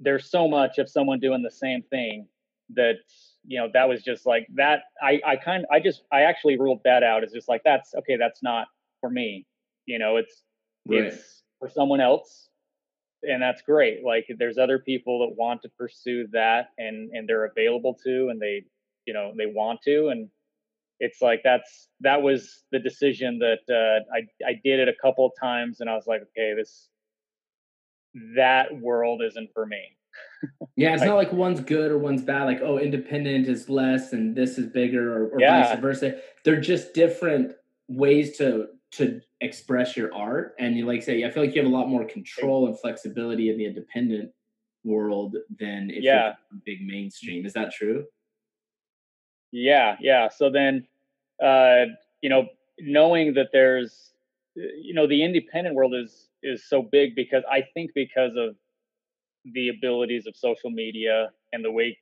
[0.00, 2.26] there's so much of someone doing the same thing
[2.74, 2.96] that
[3.44, 6.80] you know that was just like that i i kind i just i actually ruled
[6.84, 8.66] that out as just like that's okay that's not
[9.06, 9.46] for me.
[9.86, 10.42] You know, it's
[10.86, 11.04] right.
[11.04, 12.48] it's for someone else,
[13.22, 14.04] and that's great.
[14.04, 18.40] Like there's other people that want to pursue that, and and they're available to, and
[18.40, 18.64] they
[19.06, 20.28] you know they want to, and
[21.00, 25.26] it's like that's that was the decision that uh, I I did it a couple
[25.26, 26.88] of times, and I was like, okay, this
[28.34, 29.82] that world isn't for me.
[30.76, 32.44] yeah, it's like, not like one's good or one's bad.
[32.44, 35.68] Like, oh, independent is less and this is bigger, or, or yeah.
[35.68, 36.20] vice versa.
[36.44, 37.52] They're just different
[37.88, 41.70] ways to to express your art and you like say i feel like you have
[41.70, 44.30] a lot more control and flexibility in the independent
[44.84, 46.32] world than if yeah.
[46.50, 48.04] you're big mainstream is that true
[49.52, 50.86] yeah yeah so then
[51.42, 51.84] uh
[52.22, 52.46] you know
[52.80, 54.12] knowing that there's
[54.54, 58.54] you know the independent world is is so big because i think because of
[59.54, 61.96] the abilities of social media and the way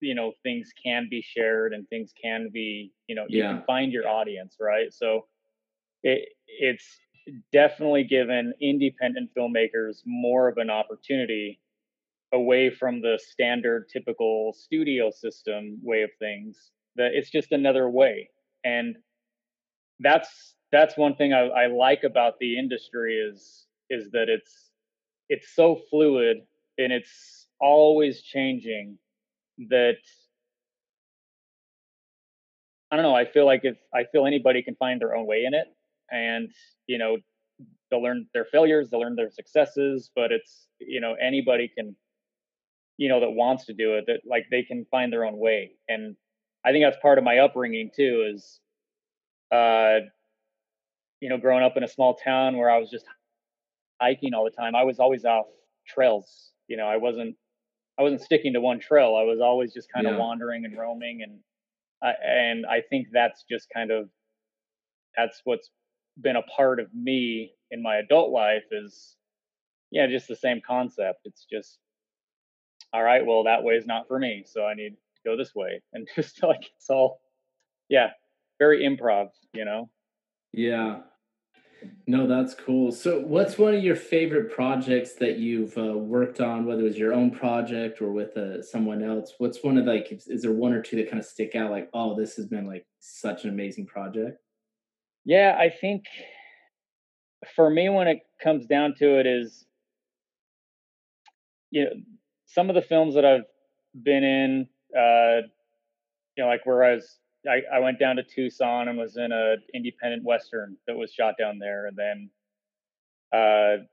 [0.00, 3.52] you know things can be shared and things can be you know you yeah.
[3.52, 5.26] can find your audience right so
[6.02, 6.98] it, it's
[7.52, 11.59] definitely given independent filmmakers more of an opportunity
[12.32, 18.28] away from the standard typical studio system way of things that it's just another way
[18.64, 18.96] and
[20.00, 24.70] that's that's one thing I, I like about the industry is is that it's
[25.28, 26.38] it's so fluid
[26.78, 28.96] and it's always changing
[29.68, 29.96] that
[32.92, 33.14] I don't know.
[33.14, 35.68] I feel like if I feel anybody can find their own way in it,
[36.10, 36.50] and
[36.86, 37.18] you know
[37.90, 41.94] they'll learn their failures they'll learn their successes but it's you know anybody can
[43.00, 45.72] you know that wants to do it that like they can find their own way
[45.88, 46.14] and
[46.66, 48.60] i think that's part of my upbringing too is
[49.50, 50.00] uh
[51.20, 53.06] you know growing up in a small town where i was just
[54.02, 55.46] hiking all the time i was always off
[55.88, 57.34] trails you know i wasn't
[57.98, 60.12] i wasn't sticking to one trail i was always just kind yeah.
[60.12, 61.38] of wandering and roaming and
[62.02, 64.10] I, and i think that's just kind of
[65.16, 65.70] that's what's
[66.20, 69.16] been a part of me in my adult life is
[69.90, 71.78] yeah just the same concept it's just
[72.92, 75.54] all right well that way is not for me so i need to go this
[75.54, 75.82] way.
[75.92, 77.20] And just like it's all
[77.88, 78.10] yeah
[78.58, 79.90] very improv you know?
[80.52, 81.00] Yeah.
[82.06, 82.92] No that's cool.
[82.92, 86.98] So what's one of your favorite projects that you've uh, worked on whether it was
[86.98, 89.34] your own project or with uh, someone else?
[89.38, 91.88] What's one of like is there one or two that kind of stick out like
[91.94, 94.38] oh this has been like such an amazing project?
[95.24, 96.04] Yeah, I think
[97.54, 99.66] for me, when it comes down to it, is
[101.70, 101.90] you know
[102.52, 103.44] some of the films that I've
[104.02, 105.46] been in, uh,
[106.36, 109.32] you know, like where I was, I, I went down to Tucson and was in
[109.32, 112.30] a independent western that was shot down there, and then
[113.32, 113.84] uh,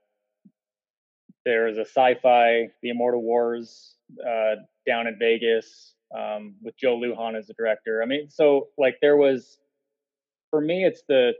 [1.44, 7.36] there was a sci-fi, The Immortal Wars, uh, down in Vegas um, with Joe Lujan
[7.36, 8.02] as the director.
[8.02, 9.58] I mean, so like there was
[10.50, 11.32] for me, it's the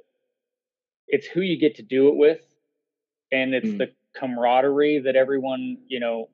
[1.09, 2.41] it's who you get to do it with
[3.33, 3.79] and it's mm.
[3.79, 6.29] the camaraderie that everyone you know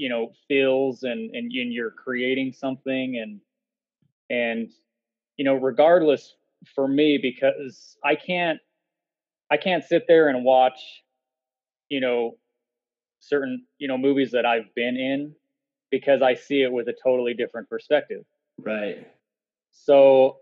[0.00, 3.38] you know feels and, and and you're creating something and
[4.30, 4.70] and
[5.36, 6.36] you know regardless
[6.74, 8.58] for me because i can't
[9.50, 10.80] i can't sit there and watch
[11.90, 12.38] you know
[13.18, 15.34] certain you know movies that i've been in
[15.90, 18.24] because i see it with a totally different perspective.
[18.58, 19.06] Right.
[19.70, 20.38] So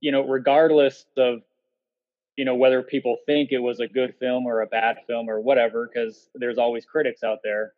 [0.00, 1.40] you know regardless of
[2.36, 5.38] you know whether people think it was a good film or a bad film or
[5.38, 7.74] whatever because there's always critics out there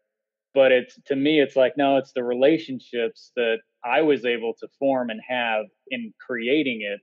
[0.55, 4.69] but it's to me it's like no it's the relationships that i was able to
[4.79, 7.01] form and have in creating it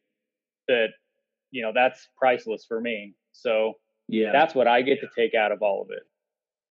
[0.68, 0.90] that
[1.52, 3.16] you know that's priceless for me.
[3.34, 3.74] So
[4.08, 4.32] yeah.
[4.32, 6.04] that's what i get to take out of all of it.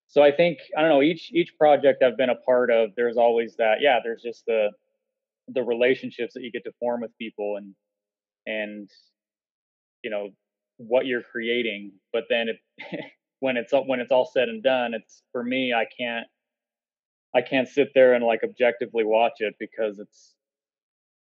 [0.07, 3.17] So i think i don't know each each project i've been a part of there's
[3.17, 4.69] always that yeah there's just the
[5.49, 7.75] the relationships that you get to form with people and
[8.47, 8.89] and
[10.03, 10.29] you know
[10.77, 11.91] what you're creating.
[12.13, 12.57] But then it,
[13.39, 16.27] when it's when it's all said and done it's for me i can't
[17.35, 20.35] i can't sit there and like objectively watch it because it's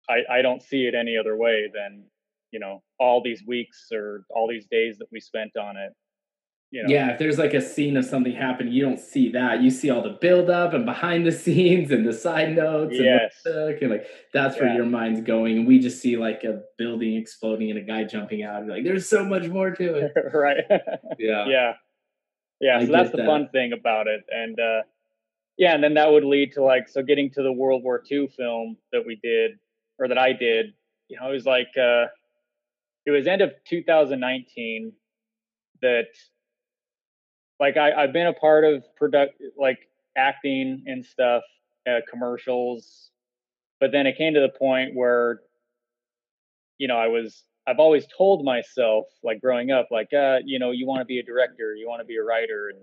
[0.10, 2.04] i i don't see it any other way than
[2.52, 5.94] you know all these weeks or all these days that we spent on it
[6.74, 6.90] you know?
[6.90, 9.62] Yeah, if there's like a scene of something happening, you don't see that.
[9.62, 13.32] You see all the build up and behind the scenes and the side notes yes.
[13.46, 14.64] and, and like that's yeah.
[14.64, 15.60] where your mind's going.
[15.60, 18.68] And we just see like a building exploding and a guy jumping out.
[18.68, 20.14] like, there's so much more to it.
[20.34, 20.64] right.
[21.20, 21.46] yeah.
[21.48, 21.74] Yeah.
[22.60, 22.78] Yeah.
[22.80, 23.28] I so that's the that.
[23.28, 24.22] fun thing about it.
[24.32, 24.82] And uh
[25.58, 28.28] yeah, and then that would lead to like so getting to the World War II
[28.28, 29.52] film that we did
[30.00, 30.74] or that I did,
[31.10, 32.06] you know, it was like uh
[33.06, 34.94] it was end of 2019
[35.82, 36.06] that
[37.60, 39.80] like I, I've been a part of product like
[40.18, 41.44] acting and stuff,
[41.88, 43.12] uh, commercials,
[43.80, 45.42] but then it came to the point where,
[46.78, 50.72] you know, I was I've always told myself like growing up, like uh, you know,
[50.72, 52.80] you want to be a director, you want to be a writer, and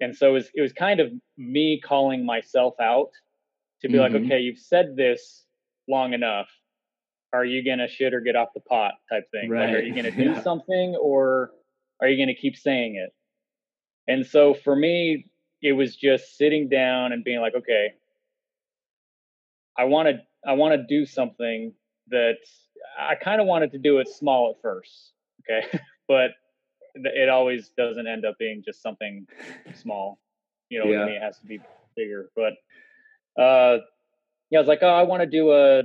[0.00, 3.10] and so it was it was kind of me calling myself out
[3.82, 4.14] to be mm-hmm.
[4.14, 5.44] like, okay, you've said this
[5.88, 6.48] long enough.
[7.32, 9.50] Are you gonna shit or get off the pot type thing?
[9.50, 9.66] Right.
[9.66, 10.42] Like, are you gonna do yeah.
[10.42, 11.50] something or
[12.00, 13.12] are you gonna keep saying it?
[14.10, 15.26] And so for me,
[15.62, 17.88] it was just sitting down and being like, okay,
[19.76, 21.72] I want to I want to do something
[22.08, 22.36] that
[22.98, 26.30] I kind of wanted to do it small at first, okay, but
[26.94, 29.26] it always doesn't end up being just something
[29.74, 30.18] small.
[30.68, 31.06] You know, yeah.
[31.06, 31.60] it has to be
[31.96, 32.30] bigger.
[32.36, 32.52] But
[33.40, 33.78] uh,
[34.50, 35.82] yeah, I was like, oh, I want to do a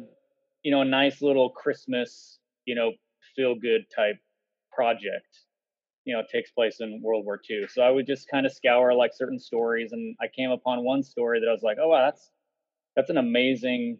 [0.63, 2.91] you know a nice little Christmas, you know,
[3.35, 4.17] feel good type
[4.71, 5.43] project
[6.05, 7.67] you know takes place in World War II.
[7.67, 11.03] So I would just kind of scour like certain stories, and I came upon one
[11.03, 12.31] story that I was like, oh wow, that's
[12.95, 13.97] that's an amazing,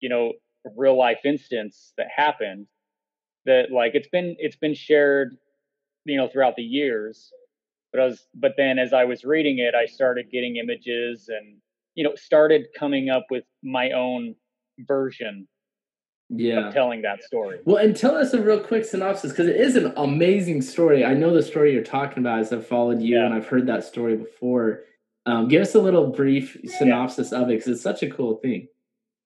[0.00, 0.32] you know,
[0.76, 2.66] real life instance that happened.
[3.44, 5.36] That like it's been it's been shared,
[6.06, 7.30] you know, throughout the years.
[7.92, 11.56] But I was but then as I was reading it, I started getting images and
[11.94, 14.34] you know started coming up with my own
[14.78, 15.46] version
[16.28, 16.70] yeah.
[16.70, 17.60] telling that story.
[17.64, 21.04] Well, and tell us a real quick synopsis because it is an amazing story.
[21.04, 23.26] I know the story you're talking about as I've followed you yeah.
[23.26, 24.80] and I've heard that story before.
[25.24, 27.38] Um, give us a little brief synopsis yeah.
[27.40, 28.68] of it because it's such a cool thing.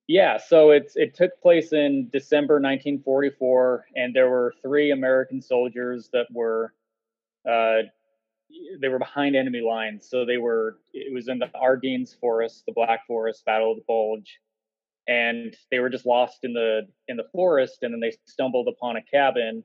[0.09, 6.11] Yeah, so it's it took place in December 1944, and there were three American soldiers
[6.13, 6.75] that were
[7.49, 7.83] uh,
[8.81, 10.09] they were behind enemy lines.
[10.11, 13.85] So they were it was in the Ardennes Forest, the Black Forest, Battle of the
[13.87, 14.41] Bulge,
[15.09, 18.97] and they were just lost in the in the forest and then they stumbled upon
[18.97, 19.65] a cabin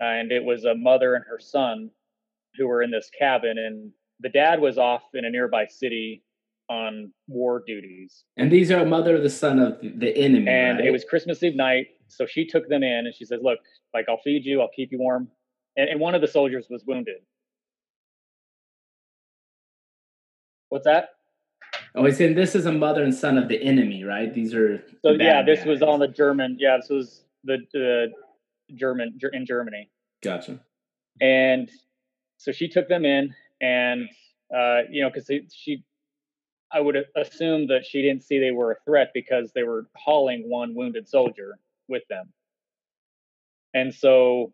[0.00, 1.90] and it was a mother and her son
[2.56, 6.22] who were in this cabin and the dad was off in a nearby city
[6.70, 10.78] on war duties and these are a mother of the son of the enemy and
[10.78, 10.86] right?
[10.86, 13.58] it was christmas eve night so she took them in and she says look
[13.92, 15.28] like i'll feed you i'll keep you warm
[15.76, 17.16] and, and one of the soldiers was wounded
[20.68, 21.10] what's that
[21.94, 24.32] Oh, he's saying this is a mother and son of the enemy, right?
[24.32, 25.42] These are so yeah.
[25.42, 25.66] This guys.
[25.66, 26.56] was on the German.
[26.58, 28.12] Yeah, this was the the
[28.74, 29.90] German in Germany.
[30.22, 30.60] Gotcha.
[31.20, 31.68] And
[32.36, 34.08] so she took them in, and
[34.54, 35.84] uh, you know, because she,
[36.72, 40.48] I would assume that she didn't see they were a threat because they were hauling
[40.48, 41.58] one wounded soldier
[41.88, 42.32] with them,
[43.74, 44.52] and so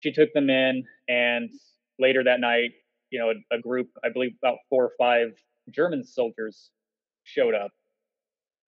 [0.00, 1.50] she took them in, and
[1.98, 2.72] later that night
[3.10, 5.34] you know, a, a group, I believe about four or five
[5.70, 6.70] German soldiers
[7.24, 7.72] showed up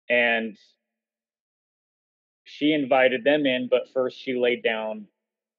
[0.08, 0.56] and
[2.44, 5.06] she invited them in, but first she laid down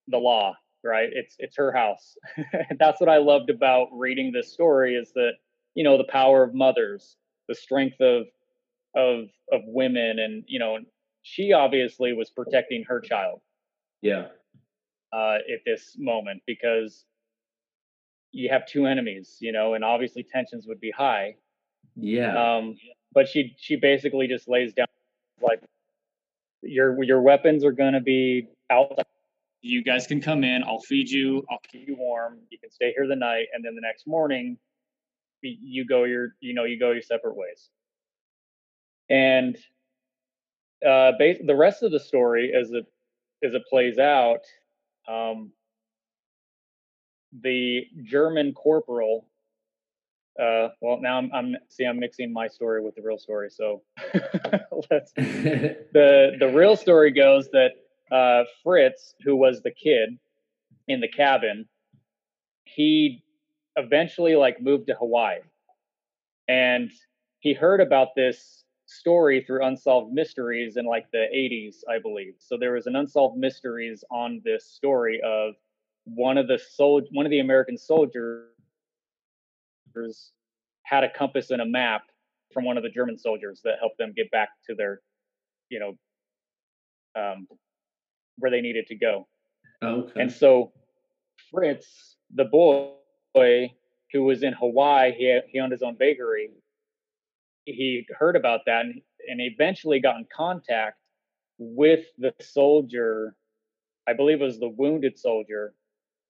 [0.07, 1.09] the law, right?
[1.11, 2.17] It's it's her house.
[2.79, 5.33] That's what I loved about reading this story is that,
[5.75, 7.17] you know, the power of mothers,
[7.47, 8.27] the strength of
[8.95, 10.79] of of women and, you know,
[11.21, 13.41] she obviously was protecting her child,
[14.01, 14.27] Yeah.
[15.13, 17.05] Uh, at this moment because
[18.31, 21.35] you have two enemies, you know, and obviously tensions would be high.
[21.95, 22.57] Yeah.
[22.57, 22.77] Um,
[23.13, 24.87] but she she basically just lays down
[25.41, 25.61] like
[26.61, 28.97] your your weapons are going to be out.
[29.61, 30.63] You guys can come in.
[30.63, 31.45] I'll feed you.
[31.51, 32.39] I'll keep you warm.
[32.49, 34.57] You can stay here the night, and then the next morning,
[35.41, 37.69] you go your you know you go your separate ways.
[39.09, 39.57] And
[40.85, 42.85] uh, bas- the rest of the story, as it
[43.43, 44.41] as it plays out,
[45.07, 45.51] um,
[47.41, 49.27] the German corporal.
[50.41, 53.49] Uh, well, now I'm, I'm see I'm mixing my story with the real story.
[53.49, 53.83] So
[54.89, 57.71] let's the the real story goes that
[58.11, 60.17] uh, Fritz, who was the kid
[60.87, 61.67] in the cabin,
[62.65, 63.23] he
[63.75, 65.39] eventually like moved to Hawaii,
[66.47, 66.91] and
[67.39, 72.35] he heard about this story through Unsolved Mysteries in like the 80s, I believe.
[72.39, 75.53] So there was an Unsolved Mysteries on this story of
[76.03, 78.47] one of the sol- one of the American soldiers
[80.83, 82.03] had a compass and a map
[82.53, 85.01] from one of the German soldiers that helped them get back to their,
[85.69, 85.97] you know,
[87.15, 87.47] um,
[88.37, 89.27] where they needed to go.
[89.81, 90.21] okay.
[90.21, 90.73] And so
[91.49, 92.45] Fritz, the
[93.33, 93.73] boy
[94.11, 96.49] who was in Hawaii, he he owned his own bakery.
[97.65, 100.97] He heard about that and, and eventually got in contact
[101.59, 103.35] with the soldier,
[104.07, 105.75] I believe it was the wounded soldier,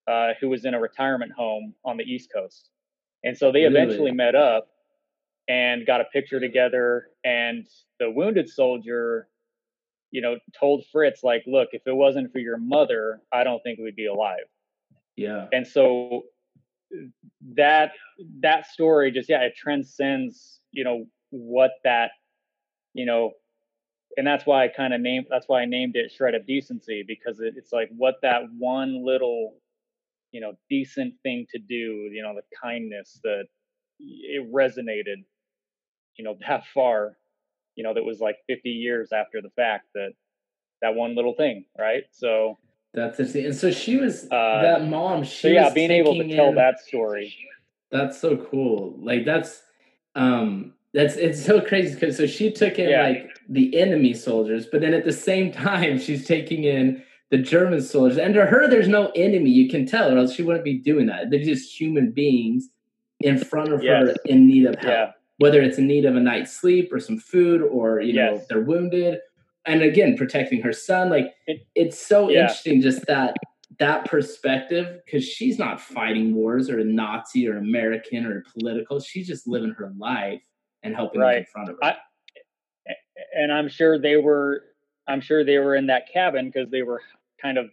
[0.07, 2.69] uh, who was in a retirement home on the East Coast.
[3.23, 3.75] And so they Really?
[3.75, 4.67] eventually met up
[5.47, 7.07] and got a picture together.
[7.23, 7.65] And
[7.99, 9.29] the wounded soldier,
[10.11, 13.79] you know, told Fritz, like, look, if it wasn't for your mother, I don't think
[13.79, 14.45] we'd be alive.
[15.15, 15.47] yeah.
[15.53, 16.23] And so
[17.55, 17.91] that
[18.41, 22.11] that story just yeah, it transcends, you know, what that,
[22.93, 23.31] you know,
[24.17, 27.03] and that's why I kind of named that's why I named it Shred of Decency,
[27.07, 29.55] because it, it's like what that one little
[30.31, 33.45] you know decent thing to do you know the kindness that
[33.99, 35.23] it resonated
[36.17, 37.17] you know that far
[37.75, 40.11] you know that was like 50 years after the fact that
[40.81, 42.03] that one little thing right?
[42.11, 42.57] So
[42.93, 43.45] That's interesting.
[43.45, 45.23] And so she was Uh, that mom.
[45.23, 47.33] She so yeah was being able to tell in- that story
[47.91, 48.97] That's so cool.
[49.01, 49.61] Like that's
[50.15, 53.03] um that's it's so crazy because so she took in Yeah.
[53.07, 57.81] like the enemy soldiers, but then at the same time she's taking in the German
[57.81, 58.17] soldiers.
[58.17, 59.49] And to her, there's no enemy.
[59.51, 61.29] You can tell, or else she wouldn't be doing that.
[61.29, 62.67] They're just human beings
[63.21, 64.85] in front of her in need of help.
[64.85, 68.41] yeah Whether it's in need of a night's sleep or some food, or you know
[68.49, 69.19] they're wounded,
[69.65, 71.09] and again protecting her son.
[71.09, 72.41] Like It- it's so Yeah.
[72.41, 73.35] interesting, just that
[73.79, 78.99] that perspective because she's not fighting wars or a Nazi or American or political.
[78.99, 80.41] She's just living her life
[80.83, 81.47] and helping those in Right.
[81.49, 81.83] front of her.
[81.85, 81.97] I-
[83.33, 84.63] and i'm sure they were
[85.07, 87.01] i'm sure they were in that cabin because they were
[87.41, 87.69] kind of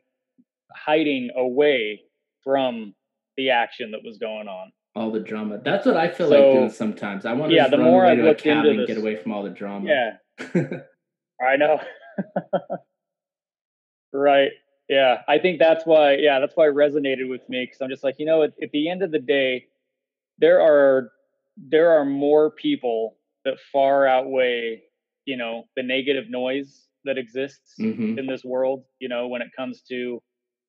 [0.73, 2.03] hiding away
[2.45, 2.95] from
[3.37, 5.59] the action that was going on all the drama.
[5.65, 7.25] That's what I feel So- like doing sometimes.
[7.25, 9.15] I want to Yeah, the run more away to a into cabin and get away
[9.17, 9.89] from all the drama.
[9.89, 10.17] yeah
[11.41, 11.81] I know.
[14.13, 14.51] right.
[14.89, 15.23] Yeah.
[15.29, 18.17] I think that's why, yeah, that's why it resonated with me because I'm just like,
[18.19, 19.67] you know, at, at the end of the day,
[20.39, 21.13] there are
[21.57, 24.83] there are more people that far outweigh,
[25.25, 29.49] you know, the negative noise that exists hmm in this world, you know, when it
[29.57, 30.23] comes to,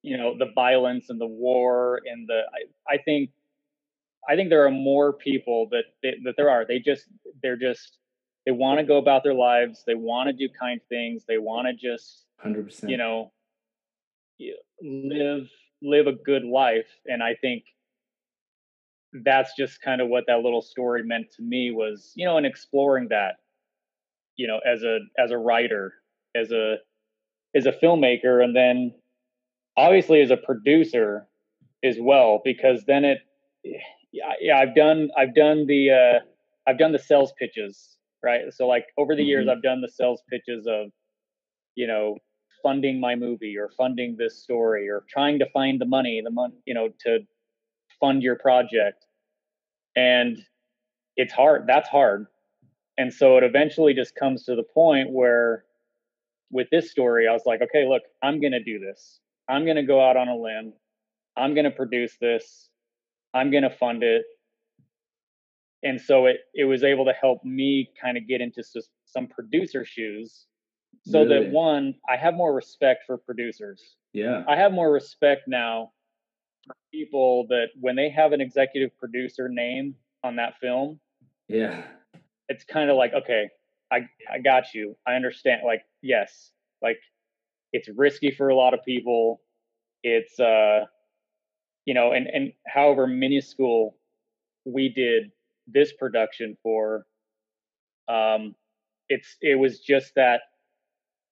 [0.04, 3.32] you know, the violence and the war and the I, I think
[4.30, 6.66] I think there are more people that that, that there are.
[6.66, 7.06] They just
[7.42, 7.98] they're just
[8.46, 9.84] they want to go about their lives.
[9.86, 11.24] They want to do kind things.
[11.28, 12.90] They want to just Hundred percent.
[12.90, 13.32] you know
[14.82, 15.50] live
[15.82, 16.88] live a good life.
[17.06, 17.64] And I think
[19.24, 22.46] that's just kind of what that little story meant to me was you know and
[22.46, 23.38] exploring that
[24.36, 25.94] you know as a as a writer
[26.36, 26.76] as a
[27.56, 28.94] as a filmmaker and then
[29.78, 31.26] obviously as a producer
[31.84, 33.18] as well because then it
[33.64, 36.20] yeah, yeah I've done I've done the uh
[36.68, 38.54] I've done the sales pitches right?
[38.54, 39.52] So like over the years Mhm.
[39.52, 40.92] I've done the sales pitches of
[41.76, 42.18] you know
[42.64, 46.56] funding my movie or funding this story or trying to find the money the money
[46.66, 47.20] you know to
[48.00, 49.06] fund your project.
[49.96, 50.40] And
[51.18, 52.28] it's hard that's hard.
[52.98, 55.66] And so it eventually just comes to the point where
[56.52, 59.20] with this story i was like okay look i'm going to do this.
[59.50, 60.74] I'm going to go out on a limb.
[61.38, 62.70] I'm going to produce this.
[63.34, 64.26] I'm going to fund it
[65.84, 69.28] and so it it was able to help me kind of get into s- some
[69.28, 70.46] producer shoes
[71.06, 71.46] so Really?
[71.46, 74.44] that one i have more respect for producers Yeah.
[74.48, 75.92] I have more respect now
[76.66, 81.00] for people that when they have an executive producer name on that film,
[81.48, 81.84] Yeah.
[82.50, 83.50] it's kind of like, okay,
[83.92, 84.00] I
[84.30, 84.96] I got you.
[85.08, 85.62] I understand.
[85.64, 86.52] Like, yes,
[86.82, 87.00] like
[87.72, 89.42] it's risky for a lot of people.
[90.04, 90.86] It's uh,
[91.86, 93.96] you know, and and however minuscule
[94.66, 95.32] we did
[95.72, 97.06] this production for,
[98.08, 98.56] um,
[99.10, 100.42] it's it was just that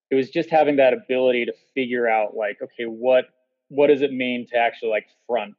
[0.09, 3.25] it was just having that ability to figure out like okay what
[3.69, 5.55] what does it mean to actually like front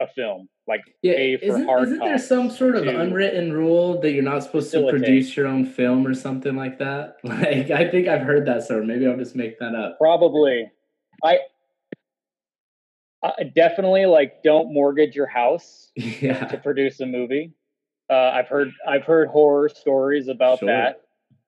[0.00, 0.48] a film?
[0.68, 5.00] Like yeah isn't, isn't there some sort of unwritten rule that you're not supposed facilitate.
[5.00, 7.16] to produce your own film or something like that?
[7.24, 9.98] Like i think i've heard that so maybe i'll just make that up.
[9.98, 10.70] Probably.
[11.24, 11.38] I
[13.24, 16.44] I definitely like don't mortgage your house yeah.
[16.46, 17.52] to produce a movie
[18.12, 20.68] uh, i've heard i've heard horror stories about sure.
[20.68, 21.00] that.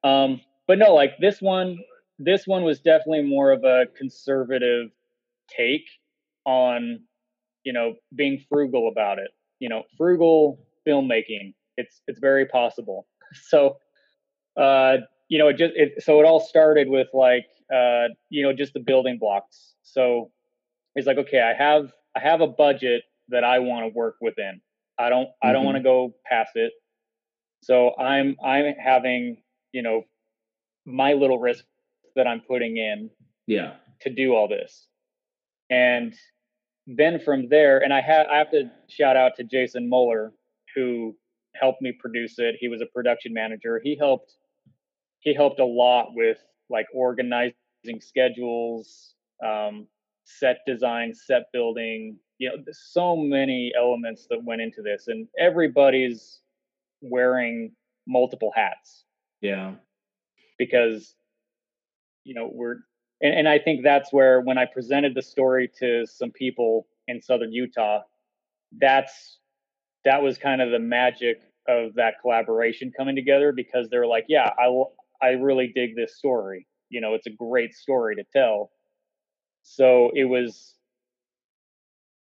[0.09, 1.79] Um, but no like this one
[2.19, 4.91] this one was definitely more of a conservative
[5.49, 5.87] take
[6.47, 7.01] on
[7.65, 9.31] you know being frugal about it.
[9.59, 13.07] You know frugal filmmaking it's it's very possible.
[13.49, 13.79] So
[14.57, 14.99] uh
[15.29, 18.75] you know it just it, so it all started with like uh you know just
[18.75, 19.75] the building blocks.
[19.83, 20.31] So
[20.95, 24.61] it's like okay i have i have a budget that i want to work within
[24.99, 25.49] i don't mm-hmm.
[25.49, 26.11] i don't want to mm-hmm.
[26.11, 26.73] go past it
[27.63, 29.37] so i'm i'm having
[29.73, 30.03] you know
[30.87, 31.65] my little risk
[32.17, 33.11] that i'm putting in
[33.47, 34.87] yeah to do all this
[35.71, 36.15] and
[36.87, 40.33] then from there, and I have I have to shout out to Jason Muller
[40.75, 41.17] who
[41.55, 42.57] helped me produce it.
[42.59, 43.81] He was a production manager.
[43.83, 44.35] He helped
[45.21, 46.39] he helped a lot with
[46.69, 47.55] like organizing
[48.01, 49.15] schedules,
[49.45, 49.87] um,
[50.25, 52.19] set design, set building.
[52.39, 56.41] You know, so many elements that went into this, and everybody's
[57.01, 57.73] wearing
[58.07, 59.05] multiple hats.
[59.41, 59.75] Yeah,
[60.59, 61.15] because
[62.25, 62.79] you know we're
[63.21, 67.21] and, and I think that's where when I presented the story to some people in
[67.23, 68.01] southern Utah,
[68.79, 69.39] that's
[70.05, 74.51] that was kind of the magic of that collaboration coming together because they're like, yeah,
[74.63, 76.67] I will, I really dig this story.
[76.91, 78.71] You know, it's a great story to tell.
[79.63, 80.75] So it was,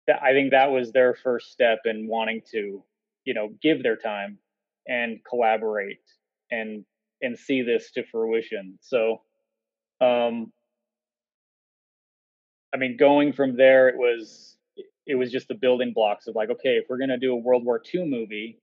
[0.10, 2.84] I think that was their first step in wanting to,
[3.26, 4.38] you know, give their time
[4.88, 6.02] and collaborate
[6.52, 6.86] and
[7.22, 8.78] and see this to fruition.
[8.82, 9.22] So,
[10.02, 10.52] um,
[12.74, 14.58] I mean, going from there, it was
[15.06, 17.64] it was just the building blocks of like, okay, if we're gonna do a World
[17.64, 18.60] War II movie,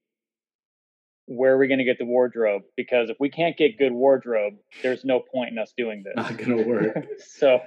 [1.26, 2.62] where are we gonna get the wardrobe?
[2.76, 6.14] Because if we can't get good wardrobe, there's no point in us doing this.
[6.16, 6.96] Not gonna work.
[7.18, 7.60] so,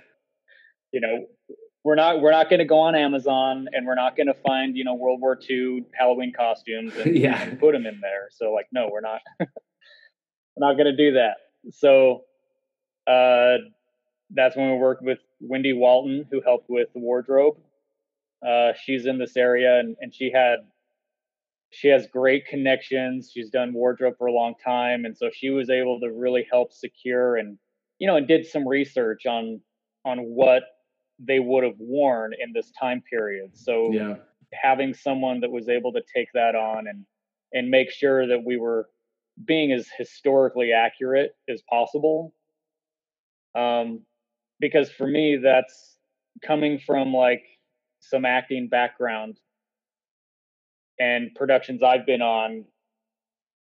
[0.91, 1.25] you know,
[1.83, 4.93] we're not we're not gonna go on Amazon and we're not gonna find you know
[4.93, 7.41] World War II Halloween costumes and, yeah.
[7.41, 8.29] and put them in there.
[8.31, 9.21] So like, no, we're not.
[9.39, 9.47] we're
[10.57, 11.35] not gonna do that.
[11.71, 12.23] So,
[13.07, 13.57] uh,
[14.31, 17.57] that's when we worked with Wendy Walton, who helped with the wardrobe.
[18.45, 20.59] Uh, she's in this area, and, and she had
[21.69, 23.31] she has great connections.
[23.33, 26.71] She's done wardrobe for a long time, and so she was able to really help
[26.71, 27.57] secure and
[27.99, 29.59] you know and did some research on
[30.05, 30.63] on what
[31.25, 33.51] they would have worn in this time period.
[33.57, 34.15] So yeah.
[34.53, 37.05] having someone that was able to take that on and
[37.53, 38.89] and make sure that we were
[39.45, 42.33] being as historically accurate as possible
[43.55, 44.01] um,
[44.59, 45.97] because for me that's
[46.45, 47.43] coming from like
[47.99, 49.39] some acting background
[50.99, 52.65] and productions I've been on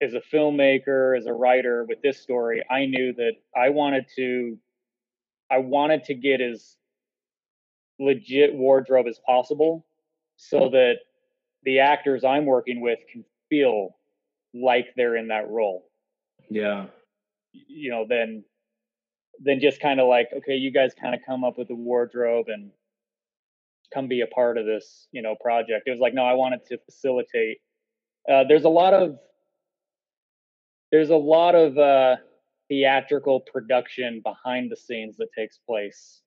[0.01, 4.59] as a filmmaker, as a writer with this story, I knew that I wanted to
[5.51, 6.77] I wanted to get as
[8.03, 9.87] legit wardrobe as possible
[10.37, 10.97] so that
[11.65, 13.97] the actors I'm working with can feel
[14.55, 15.85] like they're in that role.
[16.51, 16.87] Yeah.
[17.53, 18.45] You know, then
[19.41, 22.47] than just kind of like, okay, you guys kind of come up with the wardrobe
[22.49, 22.71] and
[23.93, 25.87] come be a part of this, you know, project.
[25.87, 27.59] It was like, no, I wanted to facilitate.
[28.31, 29.19] Uh, there's a lot of
[30.91, 32.17] there's a lot of uh,
[32.69, 36.21] theatrical production behind the scenes that takes place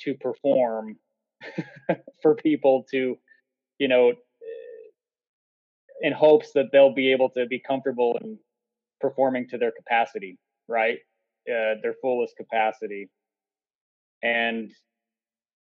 [0.00, 0.96] to perform
[2.22, 3.16] for people to,
[3.78, 4.12] you know,
[6.00, 8.38] in hopes that they'll be able to be comfortable in
[9.00, 10.38] performing to their capacity,
[10.68, 10.98] right?
[11.48, 13.08] uh, their fullest capacity.
[14.22, 14.70] And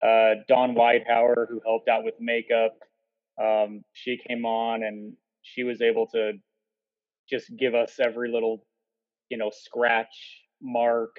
[0.03, 2.75] uh, Dawn Whitehauer, who helped out with makeup,
[3.43, 6.33] um, she came on and she was able to
[7.29, 8.65] just give us every little,
[9.31, 11.17] you know, scratch, mark,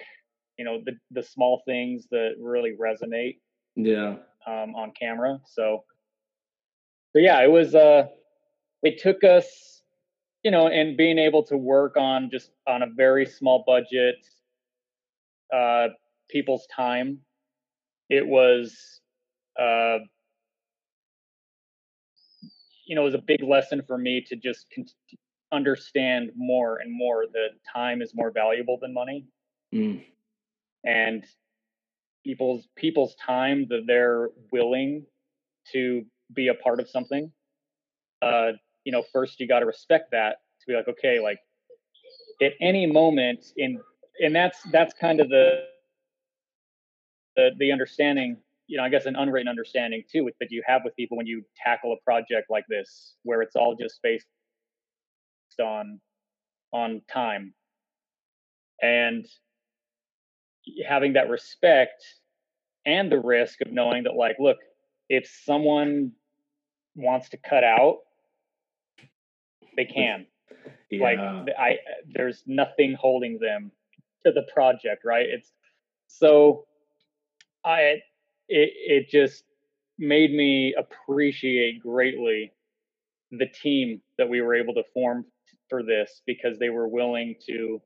[0.58, 3.40] you know, the the small things that really resonate.
[3.76, 4.18] Yeah.
[4.48, 5.40] Um, on camera.
[5.46, 5.84] So,
[7.14, 7.76] so yeah, it was.
[7.76, 8.08] Uh,
[8.84, 9.82] it took us,
[10.44, 14.16] you know, and being able to work on just on a very small budget
[15.54, 15.90] uh,
[16.30, 17.20] people's time.
[18.10, 19.02] It was,
[19.60, 20.00] uh,
[22.86, 24.86] you know, it was a big lesson for me to just con-
[25.52, 29.26] understand more and more that time is more valuable than money.
[29.74, 30.04] Mm.
[30.84, 31.24] And
[32.24, 35.06] people's people's time that they're willing
[35.72, 36.04] to
[36.34, 37.32] be a part of something
[38.22, 38.52] uh
[38.84, 41.40] you know first you got to respect that to be like okay like
[42.42, 43.80] at any moment in
[44.24, 45.64] and that's that's kind of the
[47.36, 50.82] the, the understanding you know i guess an unwritten understanding too with, that you have
[50.84, 54.26] with people when you tackle a project like this where it's all just based
[55.60, 56.00] on
[56.72, 57.54] on time.
[58.82, 59.26] And
[60.88, 62.04] having that respect
[62.86, 64.58] and the risk of knowing that like look
[65.10, 66.12] if someone
[66.96, 68.00] wants to cut out
[69.76, 70.26] they can
[70.90, 71.04] yeah.
[71.04, 71.20] like
[71.60, 71.78] i
[72.14, 73.72] there's nothing holding them
[74.26, 75.52] to the project right it's
[76.08, 76.66] so
[77.66, 78.02] i it
[78.50, 79.44] it just
[79.98, 82.52] made me appreciate greatly
[83.32, 85.26] the team that we were able to form
[85.70, 87.82] for this because they were willing to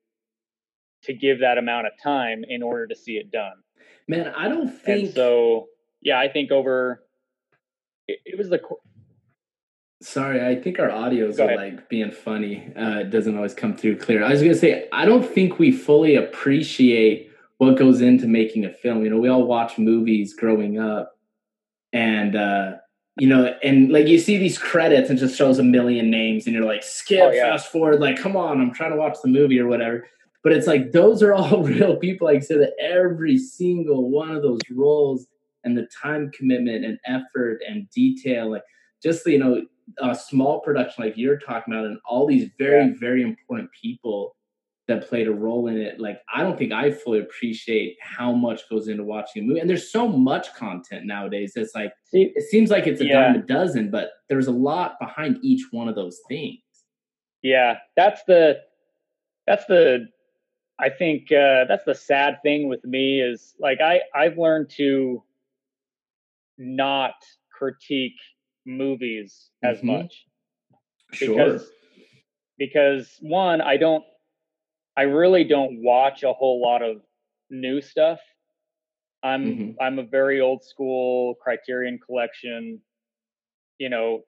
[1.05, 3.53] to give that amount of time in order to see it done.
[4.07, 5.67] Man, I don't think and so.
[6.01, 7.03] Yeah, I think over.
[8.07, 8.61] It, it was the.
[10.01, 12.71] Sorry, I think our audios are like being funny.
[12.75, 14.23] Uh, it doesn't always come through clear.
[14.23, 18.71] I was gonna say I don't think we fully appreciate what goes into making a
[18.71, 19.03] film.
[19.03, 21.17] You know, we all watch movies growing up,
[21.93, 22.73] and uh,
[23.17, 26.53] you know, and like you see these credits and just shows a million names, and
[26.53, 27.51] you're like, skip, oh, yeah.
[27.51, 30.05] fast forward, like, come on, I'm trying to watch the movie or whatever.
[30.45, 32.27] But it's like those are all real people.
[32.27, 35.25] Like I said, that every single one of those roles
[35.63, 38.61] and the time commitment and effort and detail, like
[39.01, 39.65] just you know,
[39.97, 42.93] a small production like you're talking about, and all these very, yeah.
[42.99, 44.35] very important people
[44.87, 45.99] that played a role in it.
[45.99, 49.61] Like I don't think I fully appreciate how much goes into watching a movie.
[49.61, 51.53] And there's so much content nowadays.
[51.55, 53.33] It's like it seems like it's a yeah.
[53.33, 56.59] dime a dozen, but there's a lot behind each one of those things.
[57.41, 58.59] Yeah, that's the
[59.47, 60.07] that's the
[60.79, 65.23] I think uh, that's the sad thing with me is like I I've learned to
[66.57, 67.15] not
[67.51, 68.19] critique
[68.65, 69.87] movies as mm-hmm.
[69.87, 70.25] much
[71.11, 71.69] because sure.
[72.57, 74.03] because one I don't
[74.97, 77.01] I really don't watch a whole lot of
[77.49, 78.19] new stuff.
[79.23, 79.81] I'm mm-hmm.
[79.81, 82.81] I'm a very old school Criterion collection.
[83.77, 84.23] You know,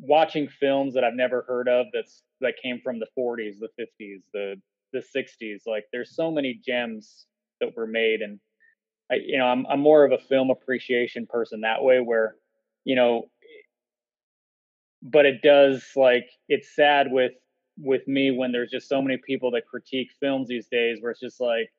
[0.00, 4.22] watching films that I've never heard of that's that came from the 40s, the 50s,
[4.32, 4.60] the
[4.92, 5.60] the 60s.
[5.66, 7.26] Like there's so many gems
[7.60, 8.40] that were made and
[9.10, 12.36] I you know, I'm I'm more of a film appreciation person that way where,
[12.84, 13.30] you know,
[15.02, 17.32] but it does like it's sad with
[17.78, 21.20] with me when there's just so many people that critique films these days where it's
[21.20, 21.72] just like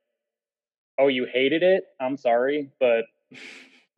[0.98, 3.06] oh you hated it i'm sorry but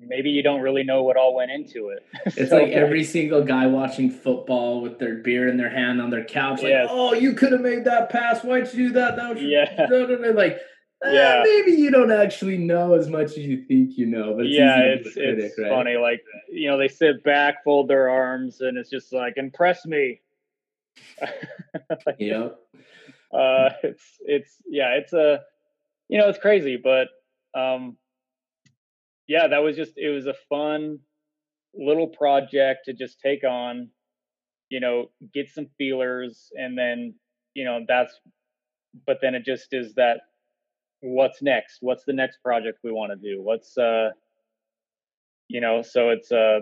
[0.08, 3.43] maybe you don't really know what all went into it it's so, like every single
[3.43, 6.88] guy watching football with their beer in their hand on their couch like yes.
[6.89, 9.88] oh you could have made that pass why'd you do that that was yeah
[10.34, 10.54] like
[11.04, 11.43] eh, yeah.
[11.43, 14.80] maybe you don't actually know as much as you think you know but it's yeah
[14.80, 15.70] it's, critic, it's right?
[15.70, 19.86] funny like you know they sit back fold their arms and it's just like impress
[19.86, 20.20] me
[22.18, 22.49] yeah.
[23.34, 25.41] Uh, it's it's yeah, it's a
[26.10, 27.08] you know it's crazy, but
[27.54, 27.97] um,
[29.32, 30.99] yeah, that was just it was a fun
[31.73, 33.88] little project to just take on,
[34.69, 37.15] you know, get some feelers, and then
[37.53, 38.19] you know that's,
[39.07, 40.17] but then it just is that
[40.99, 41.77] what's next?
[41.79, 43.41] What's the next project we want to do?
[43.41, 44.09] What's uh,
[45.47, 46.59] you know, so it's uh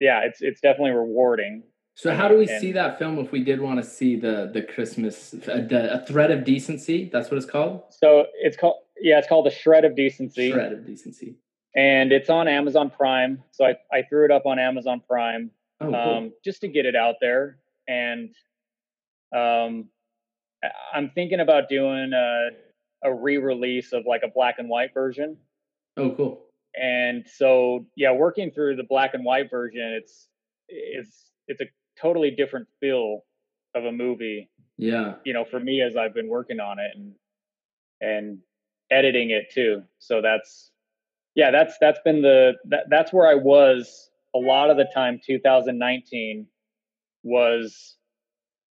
[0.00, 1.62] yeah, it's it's definitely rewarding
[1.96, 4.50] so how do we and, see that film if we did want to see the
[4.52, 7.08] the Christmas the, a thread of decency?
[7.12, 7.82] That's what it's called.
[7.90, 10.50] So it's called yeah, it's called The shred of decency.
[10.50, 11.36] Shred of decency.
[11.76, 13.42] And it's on Amazon Prime.
[13.50, 15.94] So I, I threw it up on Amazon Prime oh, cool.
[15.94, 17.58] um, just to get it out there.
[17.88, 18.34] And
[19.34, 19.88] um,
[20.92, 22.50] I'm thinking about doing a,
[23.02, 25.36] a re-release of like a black and white version.
[25.96, 26.40] Oh, cool.
[26.80, 30.28] And so yeah, working through the black and white version, it's
[30.68, 31.66] it's it's a
[32.00, 33.20] totally different feel
[33.74, 34.50] of a movie.
[34.76, 35.14] Yeah.
[35.24, 37.14] You know, for me as I've been working on it and
[38.00, 38.38] and
[38.94, 39.82] editing it too.
[39.98, 40.70] So that's
[41.34, 45.20] yeah, that's that's been the that, that's where I was a lot of the time
[45.24, 46.46] 2019
[47.22, 47.96] was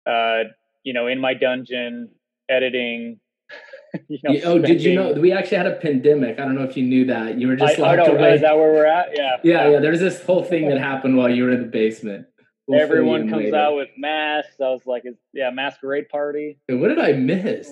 [0.06, 0.44] uh
[0.82, 2.10] you know in my dungeon
[2.48, 3.20] editing
[4.08, 6.38] you know, oh, did you know we actually had a pandemic?
[6.38, 7.38] I don't know if you knew that.
[7.38, 8.34] You were just I, locked I away.
[8.34, 9.10] Is that where we're at?
[9.14, 9.36] Yeah.
[9.44, 9.80] Yeah, yeah.
[9.80, 12.26] There was this whole thing that happened while you were in the basement.
[12.66, 13.56] We'll Everyone comes later.
[13.56, 14.54] out with masks.
[14.60, 16.58] I was like, yeah, masquerade party.
[16.68, 17.70] what did I miss?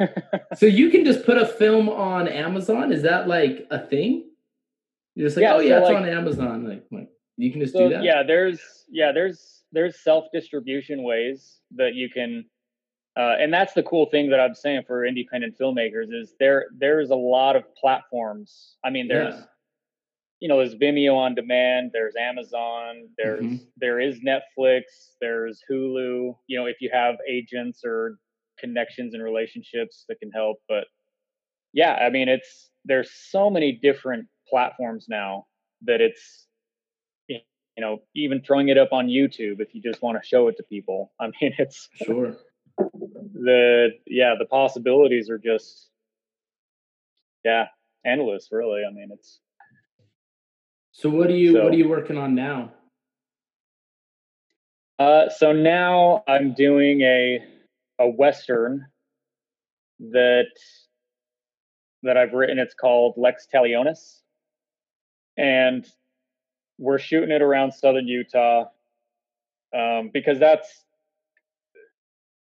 [0.56, 2.92] so you can just put a film on Amazon.
[2.92, 4.30] Is that like a thing?
[5.14, 6.68] You're just like, yeah, oh yeah, so it's like, on Amazon.
[6.68, 8.02] Like, like, you can just so, do that.
[8.02, 12.44] Yeah, there's yeah, there's there's self distribution ways that you can
[13.16, 17.10] uh, and that's the cool thing that I'm saying for independent filmmakers is there there's
[17.10, 18.76] a lot of platforms.
[18.84, 19.44] I mean, there's yeah.
[20.40, 23.64] you know there's Vimeo on demand, there's Amazon, there's mm-hmm.
[23.76, 24.82] there is Netflix,
[25.20, 26.34] there's Hulu.
[26.46, 28.18] You know, if you have agents or
[28.62, 30.84] connections and relationships that can help, but
[31.72, 35.46] yeah, I mean, it's there's so many different platforms now
[35.84, 36.46] that it's
[37.28, 37.40] you
[37.78, 40.62] know even throwing it up on YouTube if you just want to show it to
[40.64, 41.12] people.
[41.20, 42.36] I mean, it's sure.
[42.78, 45.88] the yeah the possibilities are just
[47.44, 47.66] yeah
[48.04, 48.82] endless really.
[48.88, 49.40] I mean it's
[50.92, 52.72] so what are you so, what are you working on now?
[54.98, 57.42] Uh so now i'm doing a
[58.02, 58.86] a western
[59.98, 60.46] that
[62.02, 64.20] that i've written it's called lex talionis
[65.36, 65.86] and
[66.78, 68.64] we're shooting it around southern utah
[69.74, 70.84] um, because that's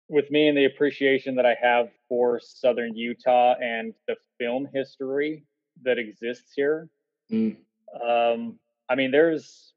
[0.09, 5.43] with me and the appreciation that I have for Southern Utah and the film history
[5.83, 6.89] that exists here.
[7.31, 7.57] Mm.
[8.01, 8.57] Um,
[8.89, 9.73] I mean, there's,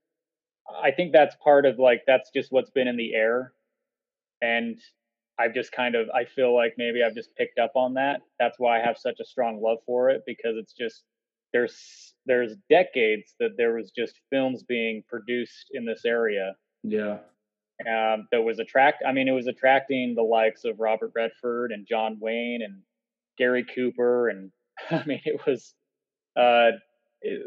[0.83, 3.53] I think that's part of like, that's just what's been in the air.
[4.41, 4.79] And
[5.41, 8.21] I've just kind of, I feel like maybe I've just picked up on that.
[8.39, 11.05] That's why I have such a strong love for it because it's just,
[11.53, 16.55] there's, there's decades that there was just films being produced in this area.
[16.83, 17.19] Yeah
[17.89, 19.03] um, that was attract.
[19.07, 22.83] I mean, it was attracting the likes of Robert Redford and John Wayne and
[23.39, 24.51] Gary Cooper, and
[24.91, 25.75] I mean, it was
[26.37, 26.73] uh,
[27.23, 27.43] it,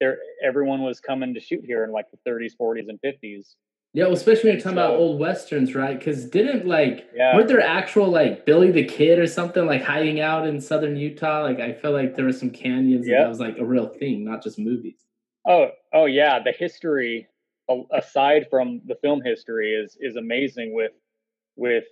[0.00, 0.18] there.
[0.42, 3.54] Everyone was coming to shoot here in like the 30s, 40s, and 50s.
[3.94, 5.96] Yeah, well, especially when you're talking so, about old westerns, right?
[5.96, 7.36] Because didn't like yeah.
[7.36, 11.42] weren't there actual like Billy the Kid or something like hiding out in southern Utah?
[11.42, 13.20] Like I feel like there were some canyons yep.
[13.20, 15.06] that was like a real thing, not just movies.
[15.46, 17.28] Oh, oh yeah, the history
[17.92, 20.92] aside from the film history is is amazing with
[21.56, 21.84] with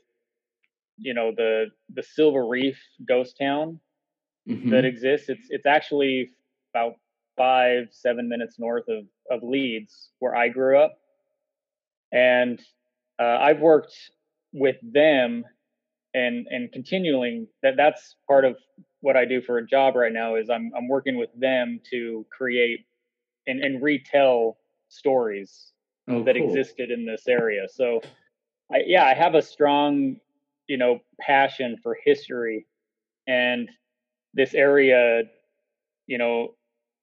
[0.99, 3.79] you know the the Silver Reef ghost town
[4.49, 4.71] mm-hmm.
[4.71, 5.29] that exists.
[5.29, 6.31] It's it's actually
[6.75, 6.95] about
[7.37, 10.99] five seven minutes north of of Leeds where I grew up,
[12.13, 12.61] and
[13.21, 13.95] uh, I've worked
[14.53, 15.45] with them
[16.15, 18.57] and and continuing that that's part of
[19.01, 22.27] what I do for a job right now is I'm I'm working with them to
[22.31, 22.87] create
[23.47, 24.59] and, and retell
[24.89, 25.73] stories
[26.09, 26.49] oh, that cool.
[26.49, 27.67] existed in this area.
[27.73, 28.01] So,
[28.73, 30.17] I, yeah, I have a strong,
[30.67, 32.67] you know, passion for history,
[33.27, 33.69] and
[34.35, 35.23] this area,
[36.07, 36.55] you know,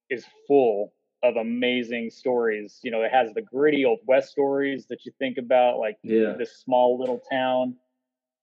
[0.09, 0.93] is full
[1.23, 2.79] of amazing stories.
[2.83, 6.33] You know, it has the gritty old west stories that you think about, like yeah.
[6.37, 7.75] this small little town.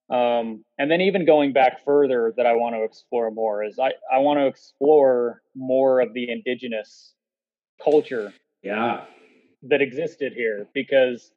[0.09, 3.91] Um, and then even going back further that I want to explore more is I,
[4.11, 7.13] I want to explore more of the indigenous
[7.83, 8.33] culture.
[8.63, 9.05] Yeah
[9.63, 11.31] that existed here because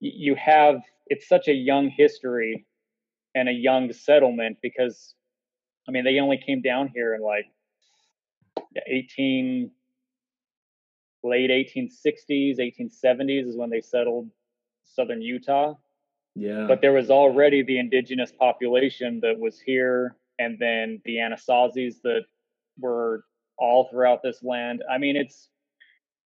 [0.00, 0.76] you have
[1.06, 2.66] it's such a young history
[3.34, 5.14] and a young settlement because
[5.88, 7.46] I mean they only came down here in like
[8.86, 9.70] 18
[11.22, 14.28] late 1860s 1870s is when they settled
[14.84, 15.74] southern Utah
[16.34, 22.00] yeah but there was already the indigenous population that was here and then the Anasazis
[22.02, 22.22] that
[22.78, 23.24] were
[23.58, 25.48] all throughout this land I mean it's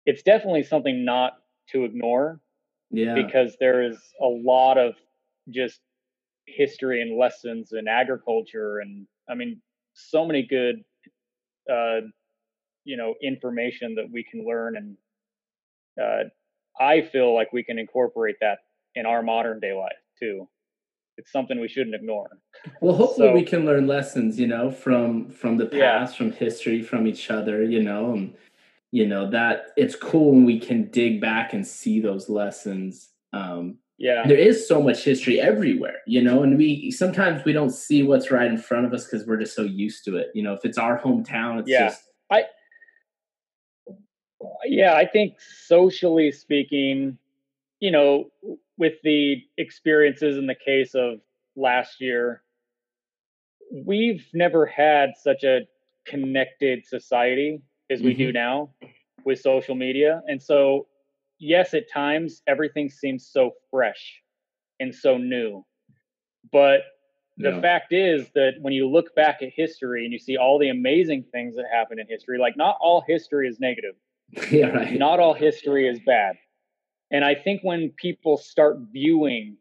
[0.06, 1.34] it's definitely something not
[1.70, 2.40] to ignore.
[2.90, 3.14] Yeah.
[3.14, 4.94] Because there is a lot of
[5.48, 5.80] just
[6.46, 9.60] history and lessons in agriculture and I mean
[9.94, 10.82] so many good
[11.72, 12.00] uh
[12.84, 14.96] you know information that we can learn and
[16.00, 16.28] uh
[16.80, 18.58] I feel like we can incorporate that
[18.94, 20.48] in our modern day life too.
[21.18, 22.38] It's something we shouldn't ignore.
[22.80, 26.16] Well, hopefully so, we can learn lessons, you know, from from the past, yeah.
[26.16, 28.34] from history, from each other, you know, and
[28.92, 33.76] you know that it's cool when we can dig back and see those lessons um
[33.98, 38.02] yeah there is so much history everywhere you know and we sometimes we don't see
[38.02, 40.52] what's right in front of us because we're just so used to it you know
[40.52, 41.88] if it's our hometown it's yeah.
[41.88, 42.44] just i
[44.64, 47.16] yeah i think socially speaking
[47.80, 48.24] you know
[48.78, 51.20] with the experiences in the case of
[51.56, 52.42] last year
[53.70, 55.60] we've never had such a
[56.06, 58.24] connected society as we mm-hmm.
[58.24, 58.70] do now
[59.24, 60.22] with social media.
[60.26, 60.86] And so,
[61.38, 64.22] yes, at times everything seems so fresh
[64.78, 65.64] and so new.
[66.52, 66.80] But
[67.36, 67.60] the yeah.
[67.60, 71.24] fact is that when you look back at history and you see all the amazing
[71.32, 73.94] things that happened in history, like not all history is negative.
[74.50, 74.98] yeah, right.
[74.98, 76.36] Not all history is bad.
[77.10, 79.56] And I think when people start viewing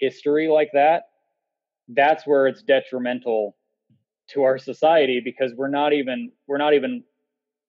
[0.00, 1.04] history like that,
[1.88, 3.56] that's where it's detrimental
[4.30, 7.04] to our society because we're not even we're not even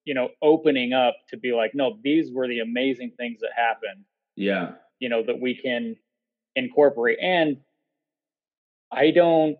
[0.06, 4.04] you know, opening up to be like, no, these were the amazing things that happened.
[4.36, 4.72] Yeah.
[5.00, 5.96] You know, that we can
[6.54, 7.18] incorporate.
[7.20, 7.58] And
[8.90, 9.58] I don't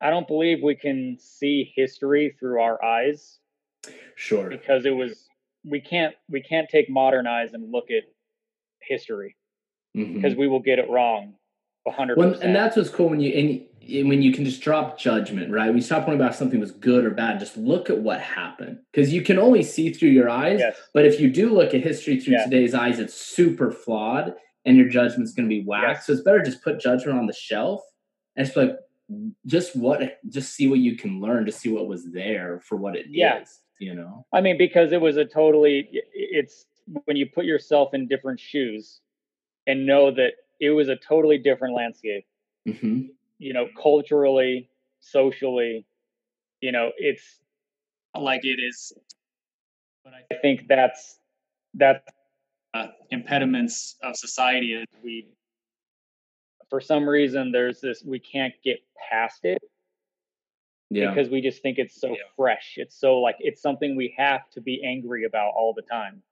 [0.00, 3.40] I don't believe we can see history through our eyes.
[4.14, 4.48] Sure.
[4.48, 5.27] Because it was
[5.64, 8.04] we can't we can't take modern eyes and look at
[8.82, 9.36] history
[9.94, 10.40] because mm-hmm.
[10.40, 11.34] we will get it wrong
[11.86, 12.16] 100%.
[12.16, 15.66] Well, and that's what's cool when you and when you can just drop judgment, right?
[15.66, 18.78] When you stop worrying about something was good or bad, just look at what happened
[18.92, 20.60] because you can only see through your eyes.
[20.60, 20.76] Yes.
[20.92, 22.44] But if you do look at history through yes.
[22.44, 24.34] today's eyes, it's super flawed
[24.64, 26.00] and your judgment's going to be whacked.
[26.00, 26.06] Yes.
[26.06, 27.80] So it's better just put judgment on the shelf
[28.36, 28.76] and just like
[29.46, 32.94] just what just see what you can learn to see what was there for what
[32.94, 33.40] it yeah.
[33.40, 34.26] is you know?
[34.32, 36.66] I mean because it was a totally it's
[37.04, 39.00] when you put yourself in different shoes
[39.66, 42.24] and know that it was a totally different landscape.
[42.68, 43.02] Mm-hmm.
[43.38, 44.68] you know culturally
[45.00, 45.86] socially
[46.60, 47.38] you know it's
[48.14, 48.92] like it is
[50.04, 51.18] but i think that's
[51.74, 52.04] that's
[52.74, 55.28] uh, impediments of society is we
[56.68, 59.62] for some reason there's this we can't get past it
[60.90, 61.10] yeah.
[61.10, 62.16] because we just think it's so yeah.
[62.36, 62.74] fresh.
[62.76, 66.22] It's so like it's something we have to be angry about all the time.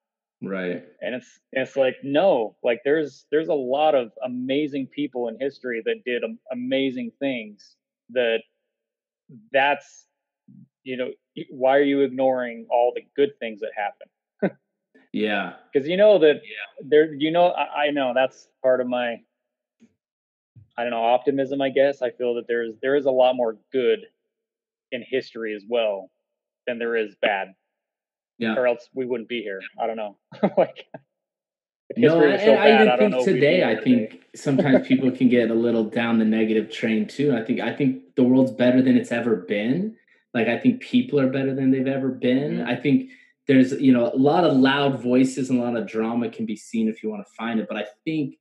[0.42, 0.84] Right.
[1.00, 5.82] And it's it's like no, like there's there's a lot of amazing people in history
[5.84, 7.76] that did amazing things
[8.11, 8.40] that
[9.52, 10.07] that's
[10.84, 11.11] you know
[11.50, 14.57] why are you ignoring all the good things that happen?
[15.12, 15.54] yeah.
[15.72, 16.86] Cuz you know that yeah.
[16.86, 19.20] there you know I, I know that's part of my
[20.78, 21.62] I don't know optimism.
[21.62, 24.07] I guess I feel that there's there is a lot more good
[24.93, 26.11] in history as well
[26.66, 27.49] than there is bad.
[28.39, 28.55] Yeah.
[28.55, 29.61] Or else we wouldn't be here.
[29.80, 30.18] I don't know.
[30.59, 30.87] like
[31.97, 35.55] no, and so I even I think today, I think sometimes people can get a
[35.55, 37.34] little down the negative train too.
[37.34, 39.97] I think I think the world's better than it's ever been.
[40.34, 42.59] Like I think people are better than they've ever been.
[42.59, 42.68] Mm-hmm.
[42.68, 43.11] I think
[43.47, 46.57] there's you know a lot of loud voices and a lot of drama can be
[46.57, 47.66] seen if you want to find it.
[47.68, 48.37] But I think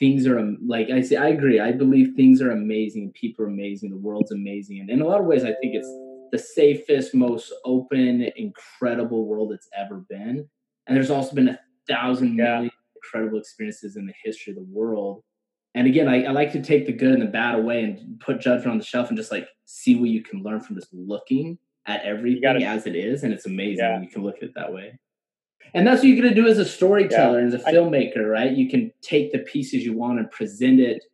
[0.00, 1.60] things are like I say, I agree.
[1.60, 3.12] I believe things are amazing.
[3.12, 3.90] People are amazing.
[3.90, 5.90] The world's amazing, and in a lot of ways, I think it's
[6.32, 10.48] the safest, most open, incredible world it's ever been.
[10.86, 12.44] And there's also been a thousand yeah.
[12.44, 15.22] million incredible experiences in the history of the world.
[15.74, 18.40] And again, I, I, like to take the good and the bad away and put
[18.40, 21.58] judgment on the shelf and just like see what you can learn from just looking
[21.86, 23.22] at everything gotta, as it is.
[23.22, 24.00] And it's amazing yeah.
[24.00, 24.98] you can look at it that way.
[25.74, 27.46] And that's what you're going to do as a storyteller, yeah.
[27.46, 28.50] as a filmmaker, right?
[28.50, 31.04] You can take the pieces you want and present it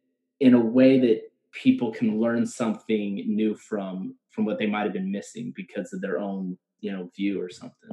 [0.40, 1.22] in a way that
[1.52, 6.02] people can learn something new from from what they might have been missing because of
[6.02, 7.90] their own, you know, view or something.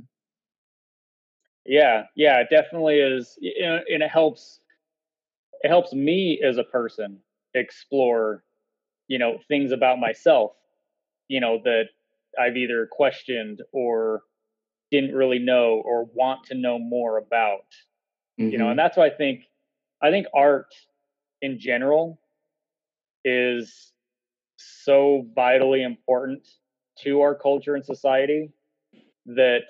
[1.66, 4.60] Yeah, yeah, it definitely is, and it helps.
[5.62, 7.20] It helps me as a person
[7.54, 8.44] explore,
[9.08, 10.52] you know, things about myself,
[11.30, 11.86] you know, that
[12.38, 14.24] I've either questioned or
[14.94, 17.66] didn't really know or want to know more about
[18.40, 18.50] mm-hmm.
[18.50, 18.86] you know and mm-hmm.
[18.86, 19.46] that's why i think
[20.02, 20.74] i think art
[21.42, 22.20] in general
[23.26, 23.92] is
[24.58, 26.48] so vitally important
[27.00, 28.52] to our culture and society
[29.26, 29.64] that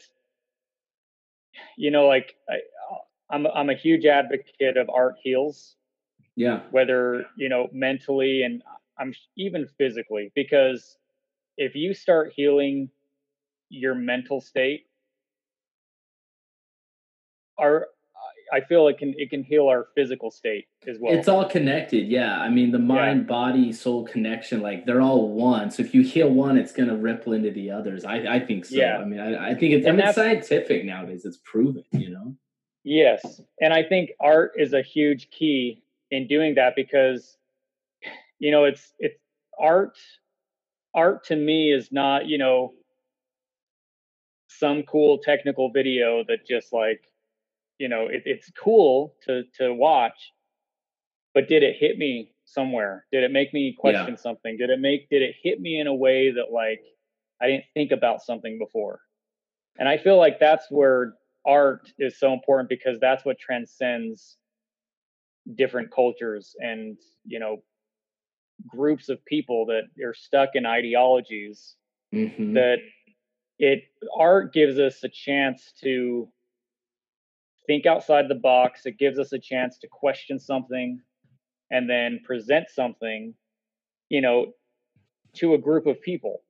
[1.78, 2.58] you know like I,
[3.34, 5.76] I'm I'm a huge advocate of art heals.
[6.36, 6.62] Yeah.
[6.72, 8.64] Whether, you know, mentally and
[8.98, 10.98] I'm even physically because
[11.58, 12.90] if you start healing
[13.70, 14.86] your mental state
[17.58, 17.88] our
[18.52, 21.14] I feel it can it can heal our physical state as well.
[21.14, 22.40] It's all connected, yeah.
[22.40, 23.28] I mean, the mind, yeah.
[23.28, 25.72] body, soul connection, like they're all one.
[25.72, 28.06] So if you heal one, it's going to ripple into the others.
[28.06, 28.76] I, I think so.
[28.76, 28.98] Yeah.
[28.98, 31.26] I mean, I, I think it's, I mean, it's scientific nowadays.
[31.26, 32.36] It's proven, you know.
[32.84, 35.82] Yes, and I think art is a huge key
[36.12, 37.38] in doing that because,
[38.40, 39.18] you know, it's it's
[39.60, 39.98] art.
[40.94, 42.74] Art to me is not, you know,
[44.48, 47.02] some cool technical video that just like
[47.84, 50.32] you know it, it's cool to to watch
[51.34, 54.16] but did it hit me somewhere did it make me question yeah.
[54.16, 56.82] something did it make did it hit me in a way that like
[57.42, 59.02] i didn't think about something before
[59.78, 61.16] and i feel like that's where
[61.46, 64.38] art is so important because that's what transcends
[65.56, 67.62] different cultures and you know
[68.66, 71.76] groups of people that are stuck in ideologies
[72.16, 72.54] mm-hmm.
[72.54, 72.78] that
[73.60, 73.84] it
[74.18, 76.30] art gives us a chance to
[77.68, 78.86] think outside the box.
[78.86, 81.00] It gives us a chance to question something
[81.72, 83.34] and then present something,
[84.10, 84.54] you know,
[85.36, 86.44] to a group of people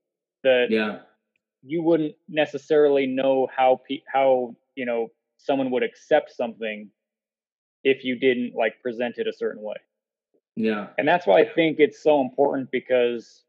[0.43, 0.99] that yeah.
[1.64, 6.89] you wouldn't necessarily know how pe- how you know someone would accept something
[7.84, 9.76] if you didn't like present it a certain way.
[10.55, 10.88] Yeah.
[10.97, 13.43] And that's why I think it's so important because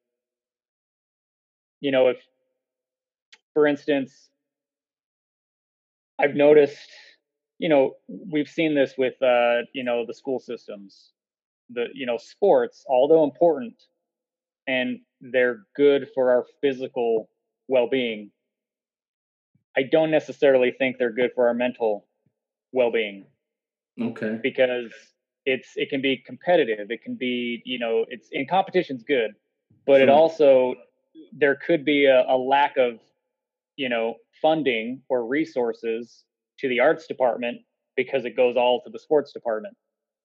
[1.81, 2.19] you know, if
[3.53, 4.31] for instance
[6.19, 6.91] I've noticed
[7.65, 7.93] you know,
[8.31, 11.12] we've seen this with, uh, you know, the school systems,
[11.71, 13.73] the, you know, sports, although important,
[14.67, 17.31] and they're good for our physical
[17.69, 18.31] well-being
[19.79, 22.07] i don't necessarily think they're good for our mental
[22.73, 23.25] well-being.
[23.99, 24.39] Okay.
[24.43, 24.93] Because
[25.47, 29.31] it's it can be competitive it can be you know it's in competition's good
[29.87, 30.75] but it also
[31.33, 32.99] there could be a, a lack of
[33.77, 36.25] you know funding or resources
[36.59, 37.61] to the arts department
[37.97, 39.77] because it goes all to the sports department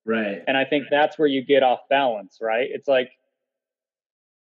[0.06, 3.12] right and i think that's where you get off balance right it's like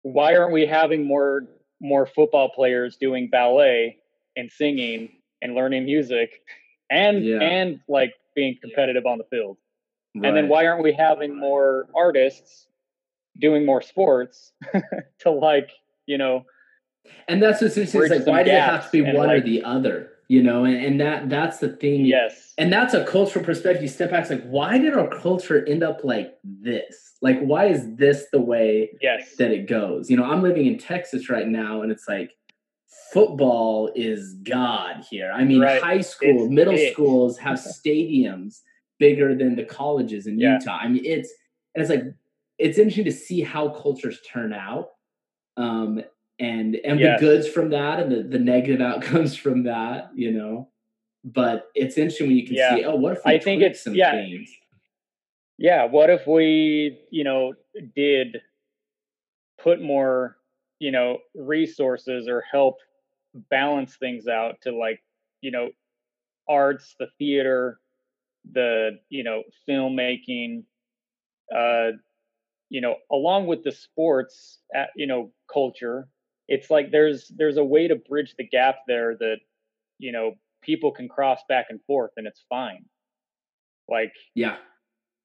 [0.02, 1.42] why aren't we having more
[1.80, 3.98] more football players doing ballet
[4.36, 5.08] and singing
[5.42, 6.42] and learning music
[6.90, 7.38] and yeah.
[7.38, 9.56] and like being competitive on the field
[10.16, 10.26] right.
[10.26, 12.66] and then why aren't we having more artists
[13.38, 14.52] doing more sports
[15.18, 15.70] to like
[16.06, 16.44] you know
[17.28, 18.18] and that's what's interesting.
[18.18, 20.12] like, why does it have to be one like, or the other?
[20.28, 22.06] You know, and, and that that's the thing.
[22.06, 22.54] Yes.
[22.56, 23.82] And that's a cultural perspective.
[23.82, 27.12] You step back, it's like, why did our culture end up like this?
[27.20, 29.36] Like, why is this the way yes.
[29.36, 30.08] that it goes?
[30.08, 32.32] You know, I'm living in Texas right now, and it's like
[33.12, 35.32] football is God here.
[35.32, 35.82] I mean, right.
[35.82, 36.92] high school, it's middle big.
[36.92, 38.60] schools have stadiums
[38.98, 40.58] bigger than the colleges in yeah.
[40.58, 40.78] Utah.
[40.80, 41.32] I mean, it's
[41.74, 42.02] and it's like
[42.58, 44.90] it's interesting to see how cultures turn out.
[45.56, 46.02] Um,
[46.38, 47.20] and and yes.
[47.20, 50.68] the goods from that and the, the negative outcomes from that you know
[51.24, 52.74] but it's interesting when you can yeah.
[52.74, 54.50] see oh what if i think it's some yeah things?
[55.58, 57.54] yeah what if we you know
[57.94, 58.40] did
[59.62, 60.36] put more
[60.80, 62.78] you know resources or help
[63.50, 65.02] balance things out to like
[65.40, 65.68] you know
[66.48, 67.80] arts the theater
[68.52, 70.62] the you know filmmaking
[71.54, 71.90] uh
[72.68, 76.08] you know along with the sports at, you know culture
[76.48, 79.36] it's like there's there's a way to bridge the gap there that
[79.98, 82.84] you know people can cross back and forth and it's fine
[83.88, 84.56] like yeah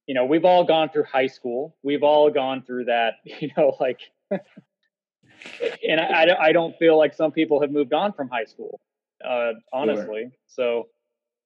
[0.05, 3.76] you know we've all gone through high school we've all gone through that you know
[3.80, 3.99] like
[4.32, 8.80] and I, I don't feel like some people have moved on from high school
[9.26, 10.32] uh honestly sure.
[10.47, 10.88] so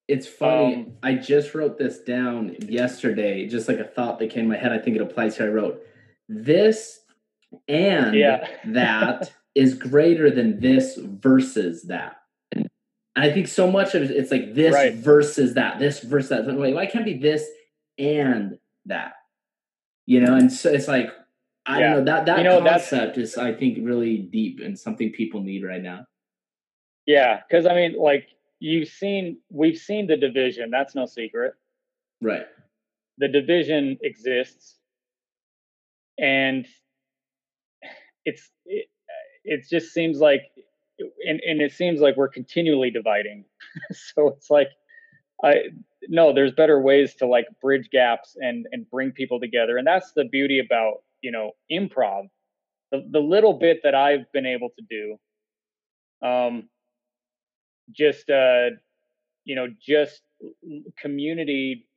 [0.08, 4.44] it's funny um, i just wrote this down yesterday just like a thought that came
[4.44, 5.82] in my head i think it applies here i wrote
[6.28, 7.00] this
[7.68, 8.48] and yeah.
[8.66, 12.18] that is greater than this versus that.
[12.52, 12.68] And
[13.16, 14.94] I think so much of it, it's like this right.
[14.94, 16.46] versus that, this versus that.
[16.46, 17.46] Wait, why can't be this
[17.98, 19.14] and that?
[20.06, 21.10] You know, and so it's like
[21.66, 21.94] I yeah.
[21.94, 25.42] don't know that that you know, concept is I think really deep and something people
[25.42, 26.06] need right now.
[27.06, 28.30] Yeah, because I mean, like
[28.60, 30.70] you've seen, we've seen the division.
[30.70, 31.54] That's no secret,
[32.22, 32.48] right?
[33.18, 34.78] The division exists,
[36.18, 36.66] and
[38.26, 38.88] it's it,
[39.46, 40.44] it just seems like
[41.28, 43.46] and, and it seems like we're continually dividing.
[43.94, 44.70] So it's like
[45.44, 45.56] i
[46.10, 49.78] no there's better ways to like bridge gaps and and bring people together.
[49.78, 52.30] And that's the beauty about you know improv.
[52.92, 56.70] The, the little bit that i've been able to do um
[57.92, 58.70] just uh
[59.46, 60.22] you know just
[60.98, 61.88] community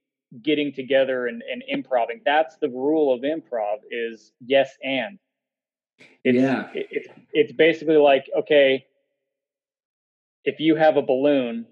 [0.43, 5.19] getting together and, and improving that's the rule of improv is yes and
[6.25, 6.69] it's, yeah.
[6.75, 8.87] It, it's it's basically like okay,
[10.45, 11.67] if you have a balloon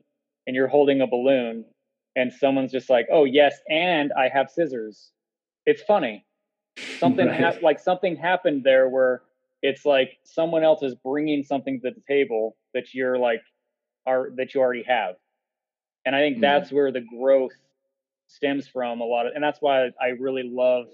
[0.46, 1.64] and you're holding a balloon,
[2.16, 5.10] and someone's just like, oh yes, and I have scissors.
[5.66, 6.24] It's funny.
[6.98, 7.40] Something right.
[7.40, 9.22] ha- like something happened there where
[9.64, 13.40] it's like someone else is bringing something to the table that you're like
[14.06, 15.14] are that you already have
[16.04, 16.42] and i think mm.
[16.42, 17.54] that's where the growth
[18.28, 20.86] stems from a lot of and that's why i really love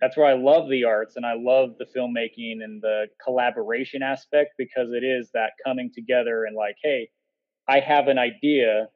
[0.00, 4.54] that's where I love the arts and I love the filmmaking and the collaboration aspect
[4.58, 7.08] because it is that coming together and like, hey,
[7.68, 8.88] I have an idea.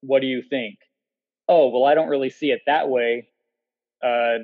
[0.00, 0.78] What do you think?
[1.48, 3.28] Oh, well, I don't really see it that way.
[4.04, 4.38] Uh,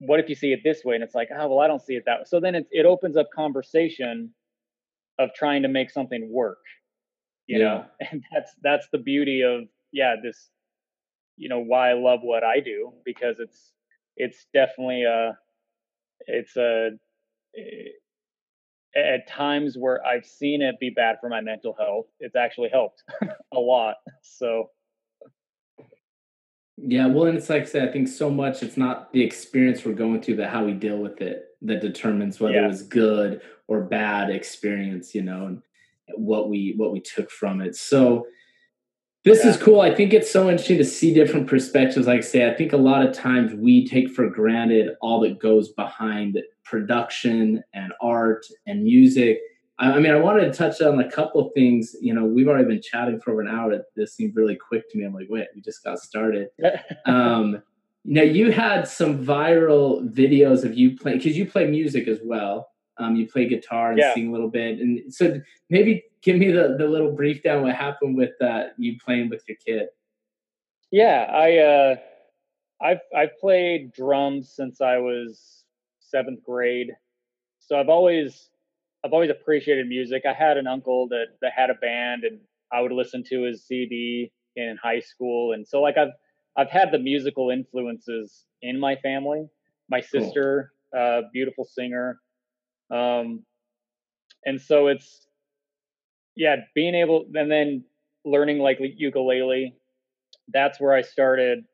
[0.00, 0.96] what if you see it this way?
[0.96, 2.24] And it's like, oh, well, I don't see it that way.
[2.26, 4.30] So then it, it opens up conversation
[5.18, 6.58] of trying to make something work,
[7.46, 7.64] you yeah.
[7.64, 7.84] know?
[8.10, 9.62] And that's, that's the beauty of,
[9.92, 10.50] yeah, this,
[11.36, 13.72] you know, why I love what I do because it's,
[14.16, 15.36] it's definitely a
[16.26, 16.90] it's a
[17.56, 17.90] eh,
[18.96, 23.02] at times where I've seen it be bad for my mental health, it's actually helped
[23.52, 23.96] a lot.
[24.22, 24.70] So
[26.78, 29.84] yeah, well, and it's like I said, I think so much it's not the experience
[29.84, 32.64] we're going through, but how we deal with it that determines whether yeah.
[32.64, 35.62] it was good or bad experience, you know, and
[36.14, 37.76] what we what we took from it.
[37.76, 38.26] So
[39.26, 39.50] this yeah.
[39.50, 39.80] is cool.
[39.80, 42.06] I think it's so interesting to see different perspectives.
[42.06, 45.40] Like I say, I think a lot of times we take for granted all that
[45.40, 49.40] goes behind production and art and music.
[49.80, 51.96] I, mean, I wanted to touch on a couple of things.
[52.00, 53.76] You know, we've already been chatting for over an hour.
[53.96, 55.04] This seemed really quick to me.
[55.04, 56.46] I'm like, wait, we just got started.
[57.06, 57.60] um,
[58.04, 62.68] Now you had some viral videos of you playing because you play music as well.
[62.98, 64.14] Um, you play guitar and yeah.
[64.14, 67.74] sing a little bit, and so maybe give me the, the little brief down what
[67.74, 69.88] happened with uh, you playing with your kid.
[70.90, 71.96] Yeah, I uh,
[72.82, 75.64] I've I've played drums since I was
[76.00, 76.90] seventh grade,
[77.60, 78.50] so I've always
[79.04, 80.24] I've always appreciated music.
[80.28, 82.40] I had an uncle that that had a band, and
[82.72, 86.12] I would listen to his CD in high school, and so like I've
[86.56, 89.48] I've had the musical influences in my family.
[89.88, 91.00] My sister, cool.
[91.00, 92.20] uh, beautiful singer,
[92.90, 93.44] um,
[94.44, 95.25] and so it's
[96.36, 97.84] yeah, being able and then
[98.24, 99.74] learning like ukulele.
[100.52, 101.64] That's where I started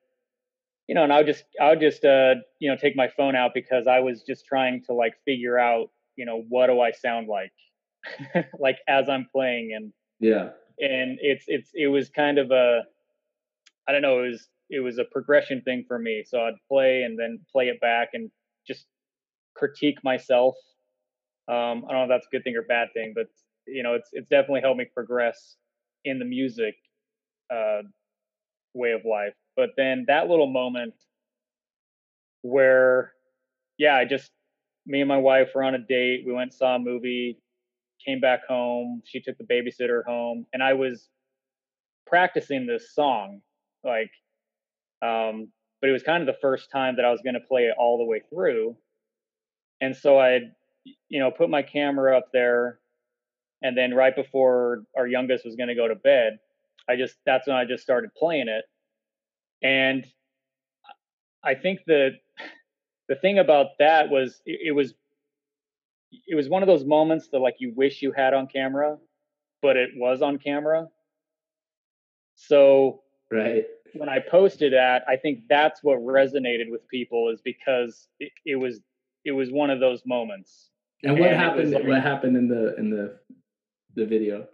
[0.88, 3.36] you know, and I would just I would just uh, you know take my phone
[3.36, 6.90] out because I was just trying to like figure out you know what do I
[6.92, 7.52] sound like?
[8.58, 10.50] Like as I'm playing and yeah.
[10.78, 12.82] and it's it's it was kind of a
[13.88, 16.24] I don't know it was it was a progression thing for me.
[16.26, 18.30] So I'd play and then play it back and
[18.66, 18.86] just
[19.54, 20.56] critique myself.
[21.48, 23.28] Um, I don't know if that's a good thing or bad thing but
[23.66, 25.56] you know it's it's definitely helped me progress
[26.04, 26.74] in the music
[27.52, 27.82] uh,
[28.74, 30.94] way of life but then that little moment
[32.42, 33.12] where,
[33.78, 34.30] yeah, I just,
[34.86, 36.24] me and my wife were on a date.
[36.26, 37.38] We went saw a movie,
[38.04, 39.02] came back home.
[39.04, 41.08] She took the babysitter home, and I was
[42.06, 43.40] practicing this song,
[43.84, 44.10] like,
[45.02, 45.48] um,
[45.80, 47.74] but it was kind of the first time that I was going to play it
[47.78, 48.76] all the way through.
[49.80, 50.40] And so I,
[51.08, 52.78] you know, put my camera up there,
[53.62, 56.38] and then right before our youngest was going to go to bed,
[56.88, 58.64] I just that's when I just started playing it,
[59.62, 60.06] and
[61.44, 62.12] I think the
[63.08, 64.94] the thing about that was it, it was
[66.26, 68.98] it was one of those moments that like you wish you had on camera,
[69.60, 70.88] but it was on camera.
[72.34, 78.08] So right when I posted that, I think that's what resonated with people is because
[78.18, 78.80] it, it was
[79.24, 80.70] it was one of those moments.
[81.04, 81.72] And what and happened?
[81.72, 83.18] Like, what happened in the in the
[83.94, 84.46] the video?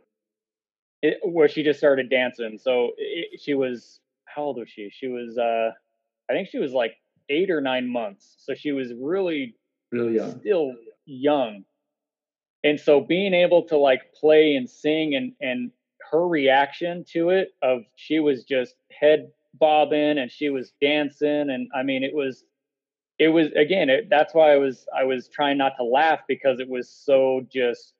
[1.02, 2.58] It, where she just started dancing.
[2.60, 4.90] So it, she was how old was she?
[4.92, 5.70] She was uh
[6.30, 6.94] I think she was like
[7.28, 8.36] eight or nine months.
[8.38, 9.54] So she was really
[9.92, 10.40] really young.
[10.40, 10.74] Still
[11.06, 11.64] young.
[12.64, 15.70] And so being able to like play and sing and and
[16.10, 21.68] her reaction to it of she was just head bobbing and she was dancing and
[21.74, 22.44] I mean it was
[23.18, 26.60] it was again it, that's why I was I was trying not to laugh because
[26.60, 27.94] it was so just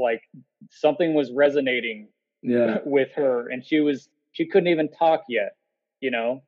[0.00, 0.22] like
[0.70, 2.08] something was resonating
[2.42, 5.56] yeah with her and she was she couldn't even talk yet
[6.00, 6.42] you know?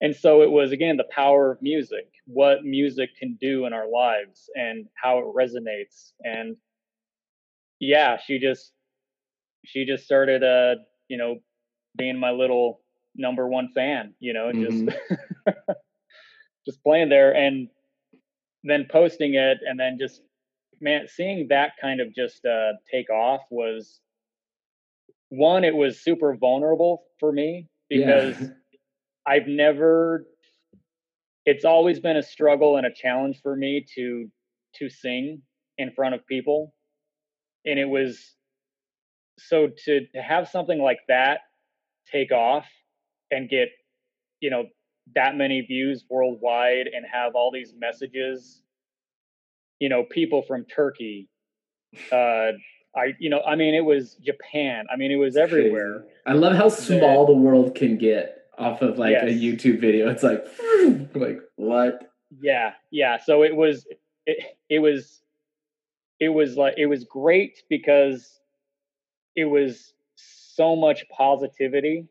[0.00, 3.88] And so it was again the power of music, what music can do in our
[3.88, 6.12] lives and how it resonates.
[6.22, 6.56] And
[7.80, 8.72] yeah, she just
[9.64, 10.74] she just started uh,
[11.08, 11.36] you know,
[11.96, 12.80] being my little
[13.14, 14.88] number one fan, you know, mm-hmm.
[14.88, 14.98] just
[16.66, 17.68] just playing there and
[18.64, 20.20] then posting it and then just
[20.80, 24.00] man seeing that kind of just uh take off was
[25.28, 28.48] one it was super vulnerable for me because yeah.
[29.26, 30.26] I've never
[31.44, 34.30] it's always been a struggle and a challenge for me to
[34.76, 35.42] to sing
[35.78, 36.74] in front of people
[37.64, 38.34] and it was
[39.38, 41.40] so to, to have something like that
[42.10, 42.66] take off
[43.30, 43.68] and get
[44.40, 44.64] you know
[45.14, 48.62] that many views worldwide and have all these messages
[49.80, 51.28] you know people from turkey
[52.12, 52.52] uh
[52.94, 56.54] i you know i mean it was japan i mean it was everywhere i love
[56.54, 59.24] how small the world can get off of like yes.
[59.24, 60.08] a YouTube video.
[60.08, 60.44] It's like,
[61.14, 62.10] like what?
[62.40, 63.18] Yeah, yeah.
[63.24, 63.86] So it was,
[64.26, 65.22] it, it was,
[66.18, 68.40] it was like it was great because
[69.34, 72.06] it was so much positivity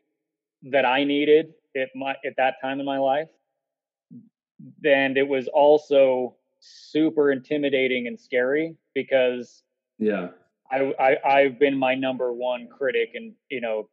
[0.70, 3.28] that I needed at my at that time in my life.
[4.84, 6.36] And it was also
[6.66, 9.62] super intimidating and scary because
[9.98, 10.28] yeah.
[10.70, 13.88] I, I I've been my number one critic and you know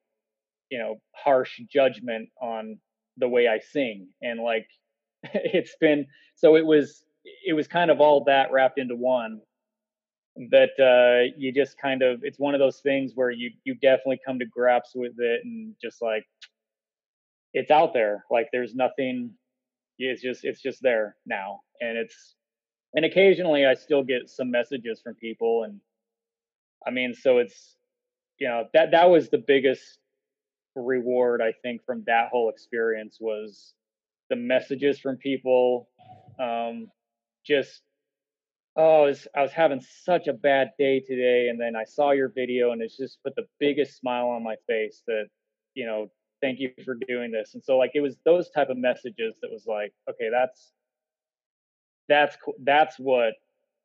[0.70, 2.80] you know harsh judgment on
[3.18, 4.08] the way I sing.
[4.22, 4.68] And like
[5.24, 6.06] it's been
[6.36, 7.04] so it was
[7.46, 9.40] it was kind of all that wrapped into one
[10.50, 14.20] that uh you just kind of it's one of those things where you you definitely
[14.26, 16.26] come to grips with it and just like
[17.54, 18.26] it's out there.
[18.32, 19.32] Like there's nothing
[20.00, 21.62] it's just it's just there now.
[21.82, 22.36] And it's
[22.94, 25.80] and occasionally I still get some messages from people and
[26.86, 27.76] I mean so it's
[28.40, 30.00] you know that that was the biggest
[30.76, 33.74] reward I think from that whole experience was
[34.30, 35.90] the messages from people.
[36.40, 36.88] Um,
[37.46, 37.82] just
[38.76, 42.12] oh, I was, I was having such a bad day today, and then I saw
[42.12, 45.26] your video, and it's just put the biggest smile on my face that
[45.76, 46.08] you know
[46.42, 47.54] thank you for doing this.
[47.54, 50.74] And so like it was those type of messages that was like, okay, that's
[52.08, 53.34] that's that's what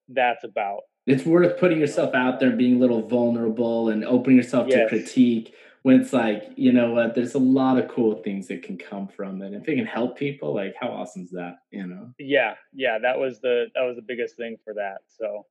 [0.08, 0.82] that's about.
[1.06, 4.78] It's worth putting yourself out there and being a little vulnerable and opening yourself yes.
[4.78, 8.62] to critique when it's like, you know what, there's a lot of cool things that
[8.62, 9.54] can come from it.
[9.54, 11.56] If it can help people, like how awesome is that?
[11.70, 12.12] You know?
[12.18, 12.98] Yeah, yeah.
[12.98, 14.98] That was the that was the biggest thing for that.
[15.06, 15.46] So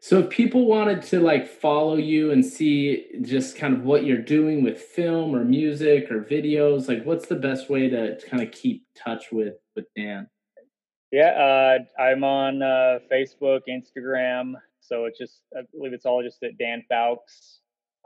[0.00, 4.18] so if people wanted to like follow you and see just kind of what you're
[4.18, 8.42] doing with film or music or videos, like what's the best way to, to kind
[8.42, 10.28] of keep touch with with Dan?
[11.12, 11.30] Yeah,
[11.98, 14.54] uh, I'm on uh, Facebook, Instagram.
[14.80, 17.58] So it's just I believe it's all just at Dan Fowlks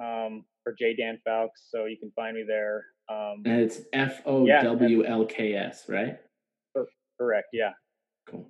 [0.03, 1.71] um, or J Dan Fowlks.
[1.71, 2.87] So you can find me there.
[3.09, 6.19] Um, and it's F O W L K S, right?
[7.19, 7.49] Correct.
[7.53, 7.73] Yeah.
[8.27, 8.49] Cool.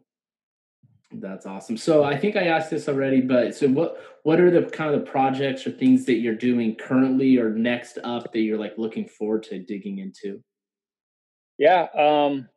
[1.13, 1.77] That's awesome.
[1.77, 5.01] So I think I asked this already, but so what what are the kind of
[5.01, 9.07] the projects or things that you're doing currently or next up that you're like looking
[9.07, 10.43] forward to digging into?
[11.59, 12.49] Yeah, um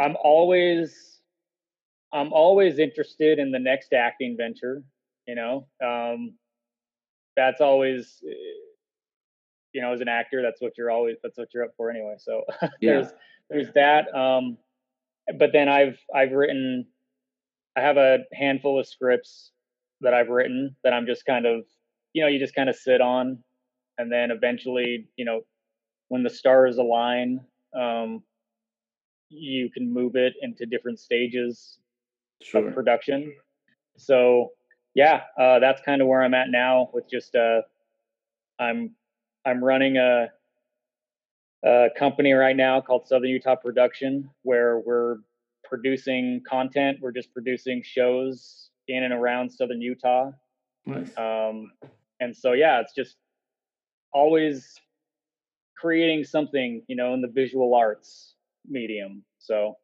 [0.00, 1.15] I'm always
[2.12, 4.82] I'm always interested in the next acting venture,
[5.26, 5.66] you know.
[5.84, 6.34] Um
[7.36, 8.22] that's always
[9.72, 12.14] you know, as an actor, that's what you're always that's what you're up for anyway.
[12.18, 12.68] So yeah.
[12.80, 13.08] there's
[13.50, 14.56] there's that um
[15.38, 16.86] but then I've I've written
[17.76, 19.50] I have a handful of scripts
[20.00, 21.64] that I've written that I'm just kind of,
[22.14, 23.38] you know, you just kind of sit on,
[23.98, 25.42] and then eventually, you know,
[26.08, 27.40] when the stars align,
[27.78, 28.22] um,
[29.28, 31.78] you can move it into different stages
[32.42, 32.68] sure.
[32.68, 33.34] of production.
[33.96, 34.50] So,
[34.94, 36.90] yeah, uh, that's kind of where I'm at now.
[36.92, 37.62] With just, uh,
[38.58, 38.94] I'm
[39.44, 40.28] I'm running a
[41.64, 45.16] a company right now called Southern Utah Production, where we're
[45.64, 46.98] producing content.
[47.00, 50.30] We're just producing shows in and around Southern Utah.
[50.86, 51.16] Nice.
[51.18, 51.72] Um,
[52.20, 53.16] and so, yeah, it's just
[54.12, 54.80] always
[55.76, 58.34] creating something, you know, in the visual arts
[58.68, 59.24] medium.
[59.38, 59.76] So,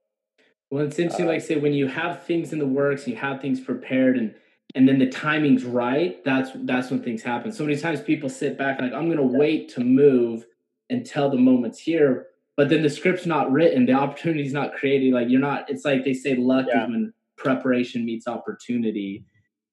[0.73, 3.17] well, it's interesting, uh, like I say, when you have things in the works, you
[3.17, 4.35] have things prepared, and
[4.75, 6.25] and then the timing's right.
[6.25, 7.53] That's that's when things happen.
[7.53, 10.47] So many times people sit back like, I'm going to wait to move
[10.91, 12.27] until the moment's here
[12.57, 15.15] but then the script's not written, the opportunity's not created.
[15.15, 15.71] Like you're not.
[15.71, 16.85] It's like they say, luck yeah.
[16.85, 19.25] is when preparation meets opportunity,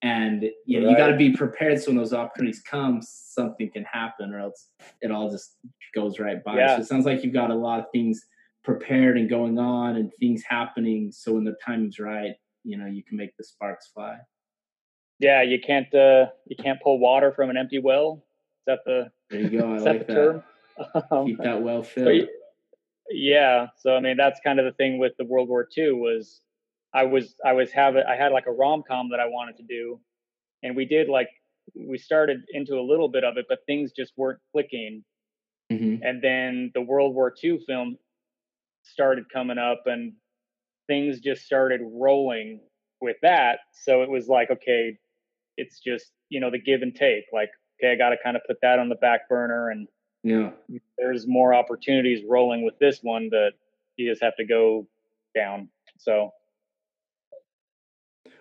[0.02, 0.92] and you know right.
[0.92, 1.82] you got to be prepared.
[1.82, 4.70] So when those opportunities come, something can happen, or else
[5.02, 5.58] it all just
[5.94, 6.58] goes right by.
[6.58, 6.78] Yeah.
[6.78, 8.26] So it sounds like you've got a lot of things
[8.64, 11.12] prepared and going on, and things happening.
[11.12, 12.34] So when the timing's right,
[12.64, 14.18] you know you can make the sparks fly.
[15.20, 18.24] Yeah, you can't uh, you can't pull water from an empty well.
[18.60, 19.74] Is that the there you go?
[19.74, 20.14] I like that.
[20.14, 20.44] Term?
[21.26, 22.28] Keep that well filled.
[23.10, 23.68] Yeah.
[23.78, 26.42] So I mean, that's kind of the thing with the World War II was
[26.94, 29.64] I was I was having I had like a rom com that I wanted to
[29.64, 30.00] do,
[30.64, 31.30] and we did like
[31.76, 35.04] we started into a little bit of it, but things just weren't clicking.
[35.72, 36.04] Mm-hmm.
[36.04, 37.98] And then the World War II film
[38.92, 40.14] started coming up, and
[40.88, 42.62] things just started rolling
[43.02, 43.60] with that.
[43.84, 44.98] So it was like, okay,
[45.58, 47.26] it's just you know the give and take.
[47.32, 47.50] Like,
[47.80, 49.88] okay, I got to kind of put that on the back burner and
[50.24, 50.52] yeah.
[50.98, 53.52] There's more opportunities rolling with this one that
[53.96, 54.88] you just have to go
[55.34, 55.70] down.
[55.98, 56.32] So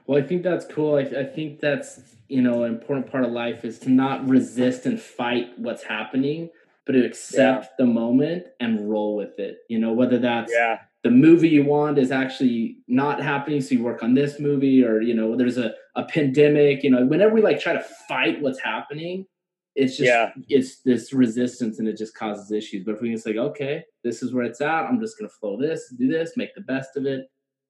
[0.06, 0.96] well, I think that's cool.
[0.96, 4.86] I, I, think that's you know an important part of life is to not resist
[4.86, 6.50] and fight what's happening,
[6.88, 7.70] but to accept yeah.
[7.76, 9.58] the moment and roll with it.
[9.68, 10.78] You know, whether that's yeah.
[11.04, 15.02] the movie you want is actually not happening, so you work on this movie, or
[15.02, 16.82] you know, there's a a pandemic.
[16.82, 19.26] You know, whenever we like try to fight what's happening,
[19.74, 20.30] it's just yeah.
[20.48, 22.84] it's this resistance and it just causes issues.
[22.86, 25.60] But if we can say, okay, this is where it's at, I'm just gonna flow
[25.60, 27.26] this, do this, make the best of it.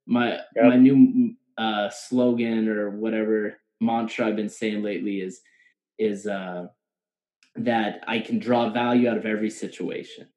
[0.07, 0.67] My yep.
[0.67, 5.41] my new uh, slogan or whatever mantra I've been saying lately is
[5.99, 6.69] is uh,
[7.65, 10.29] that I can draw value out of every situation.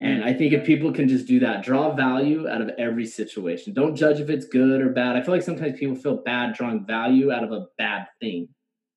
[0.00, 0.28] And hmm.
[0.28, 3.74] I think if people can just do that, draw value out of every situation.
[3.74, 5.16] Don't judge if it's good or bad.
[5.16, 8.48] I feel like sometimes people feel bad drawing value out of a bad thing.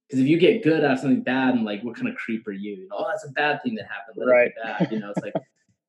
[0.07, 2.47] Because if you get good out of something bad and like, what kind of creep
[2.47, 2.87] are you?
[2.91, 4.17] oh, that's a bad thing that happened.
[4.17, 4.51] Let right.
[4.63, 4.91] bad.
[4.91, 5.33] You know, it's like,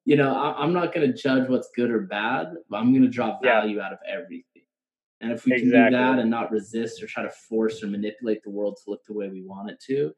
[0.04, 3.02] you know, I, am not going to judge what's good or bad, but I'm going
[3.02, 3.86] to draw value yeah.
[3.86, 4.62] out of everything.
[5.20, 5.70] And if we exactly.
[5.70, 8.90] can do that and not resist or try to force or manipulate the world to
[8.90, 10.12] look the way we want it to,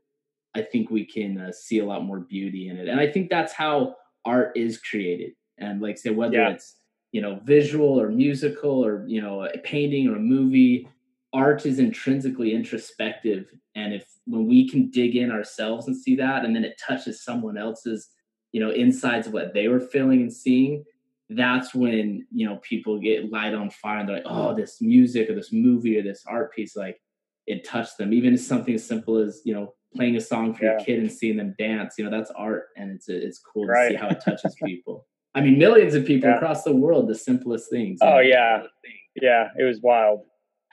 [0.56, 2.88] I think we can uh, see a lot more beauty in it.
[2.88, 5.32] And I think that's how art is created.
[5.58, 6.50] And like say, whether yeah.
[6.50, 6.76] it's
[7.12, 10.88] you know visual or musical or you know a painting or a movie,
[11.32, 16.44] art is intrinsically introspective and if when we can dig in ourselves and see that
[16.44, 18.08] and then it touches someone else's
[18.52, 20.82] you know insides of what they were feeling and seeing
[21.30, 25.28] that's when you know people get light on fire and they're like oh this music
[25.28, 27.00] or this movie or this art piece like
[27.46, 30.72] it touched them even something as simple as you know playing a song for yeah.
[30.72, 31.94] your kid and seeing them dance.
[31.98, 35.06] You know, that's art, and it's it's cool to see how it touches people.
[35.34, 36.36] I mean, millions of people yeah.
[36.36, 37.08] across the world.
[37.08, 37.98] The simplest things.
[38.02, 38.20] Oh know?
[38.20, 38.62] yeah,
[39.20, 40.22] yeah, it was wild.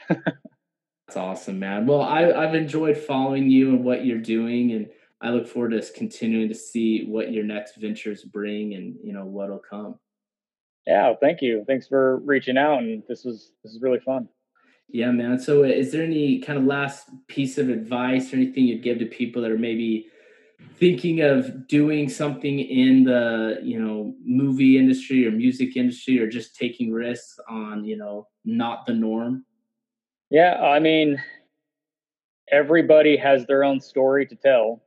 [0.10, 1.86] that's awesome, man.
[1.86, 4.90] Well, I, I've enjoyed following you and what you're doing, and
[5.22, 9.26] I look forward to continuing to see what your next ventures bring, and you know
[9.26, 10.00] what'll come.
[10.86, 11.64] Yeah, thank you.
[11.66, 14.28] Thanks for reaching out, and this was this is really fun.
[14.89, 15.39] Yeah, man.
[15.39, 18.99] So, uh, is there any kind of last piece of advice or anything you'd give
[18.99, 20.07] to people that are maybe
[20.76, 26.55] thinking of doing something in the you know movie industry or music industry, or just
[26.55, 29.45] taking risks on you know not the norm?
[30.30, 31.22] Yeah, I mean,
[32.51, 34.84] everybody has their own story to tell.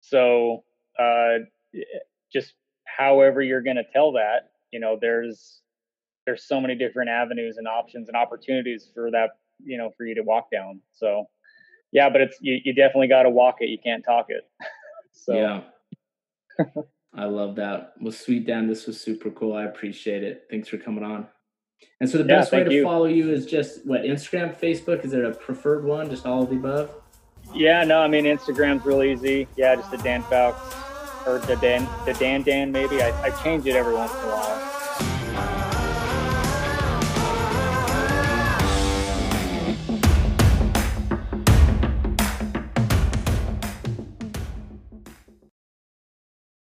[0.00, 0.64] So,
[0.98, 1.38] uh,
[2.32, 2.54] just
[2.84, 5.62] however you're going to tell that, you know, there's
[6.28, 9.30] there's so many different avenues and options and opportunities for that,
[9.64, 10.78] you know, for you to walk down.
[10.92, 11.24] So,
[11.90, 13.70] yeah, but it's you, you definitely got to walk it.
[13.70, 14.46] You can't talk it.
[15.12, 16.62] so, yeah.
[17.14, 17.94] I love that.
[17.98, 19.56] Well, sweet Dan, this was super cool.
[19.56, 20.42] I appreciate it.
[20.50, 21.26] Thanks for coming on.
[21.98, 22.84] And so the best yeah, way to you.
[22.84, 25.06] follow you is just what Instagram, Facebook.
[25.06, 26.10] Is there a preferred one?
[26.10, 26.90] Just all of the above?
[27.54, 29.48] Yeah, no, I mean Instagram's real easy.
[29.56, 33.00] Yeah, just the Dan Fowlks or the Dan the Dan Dan maybe.
[33.00, 34.67] I, I change it every once in a while.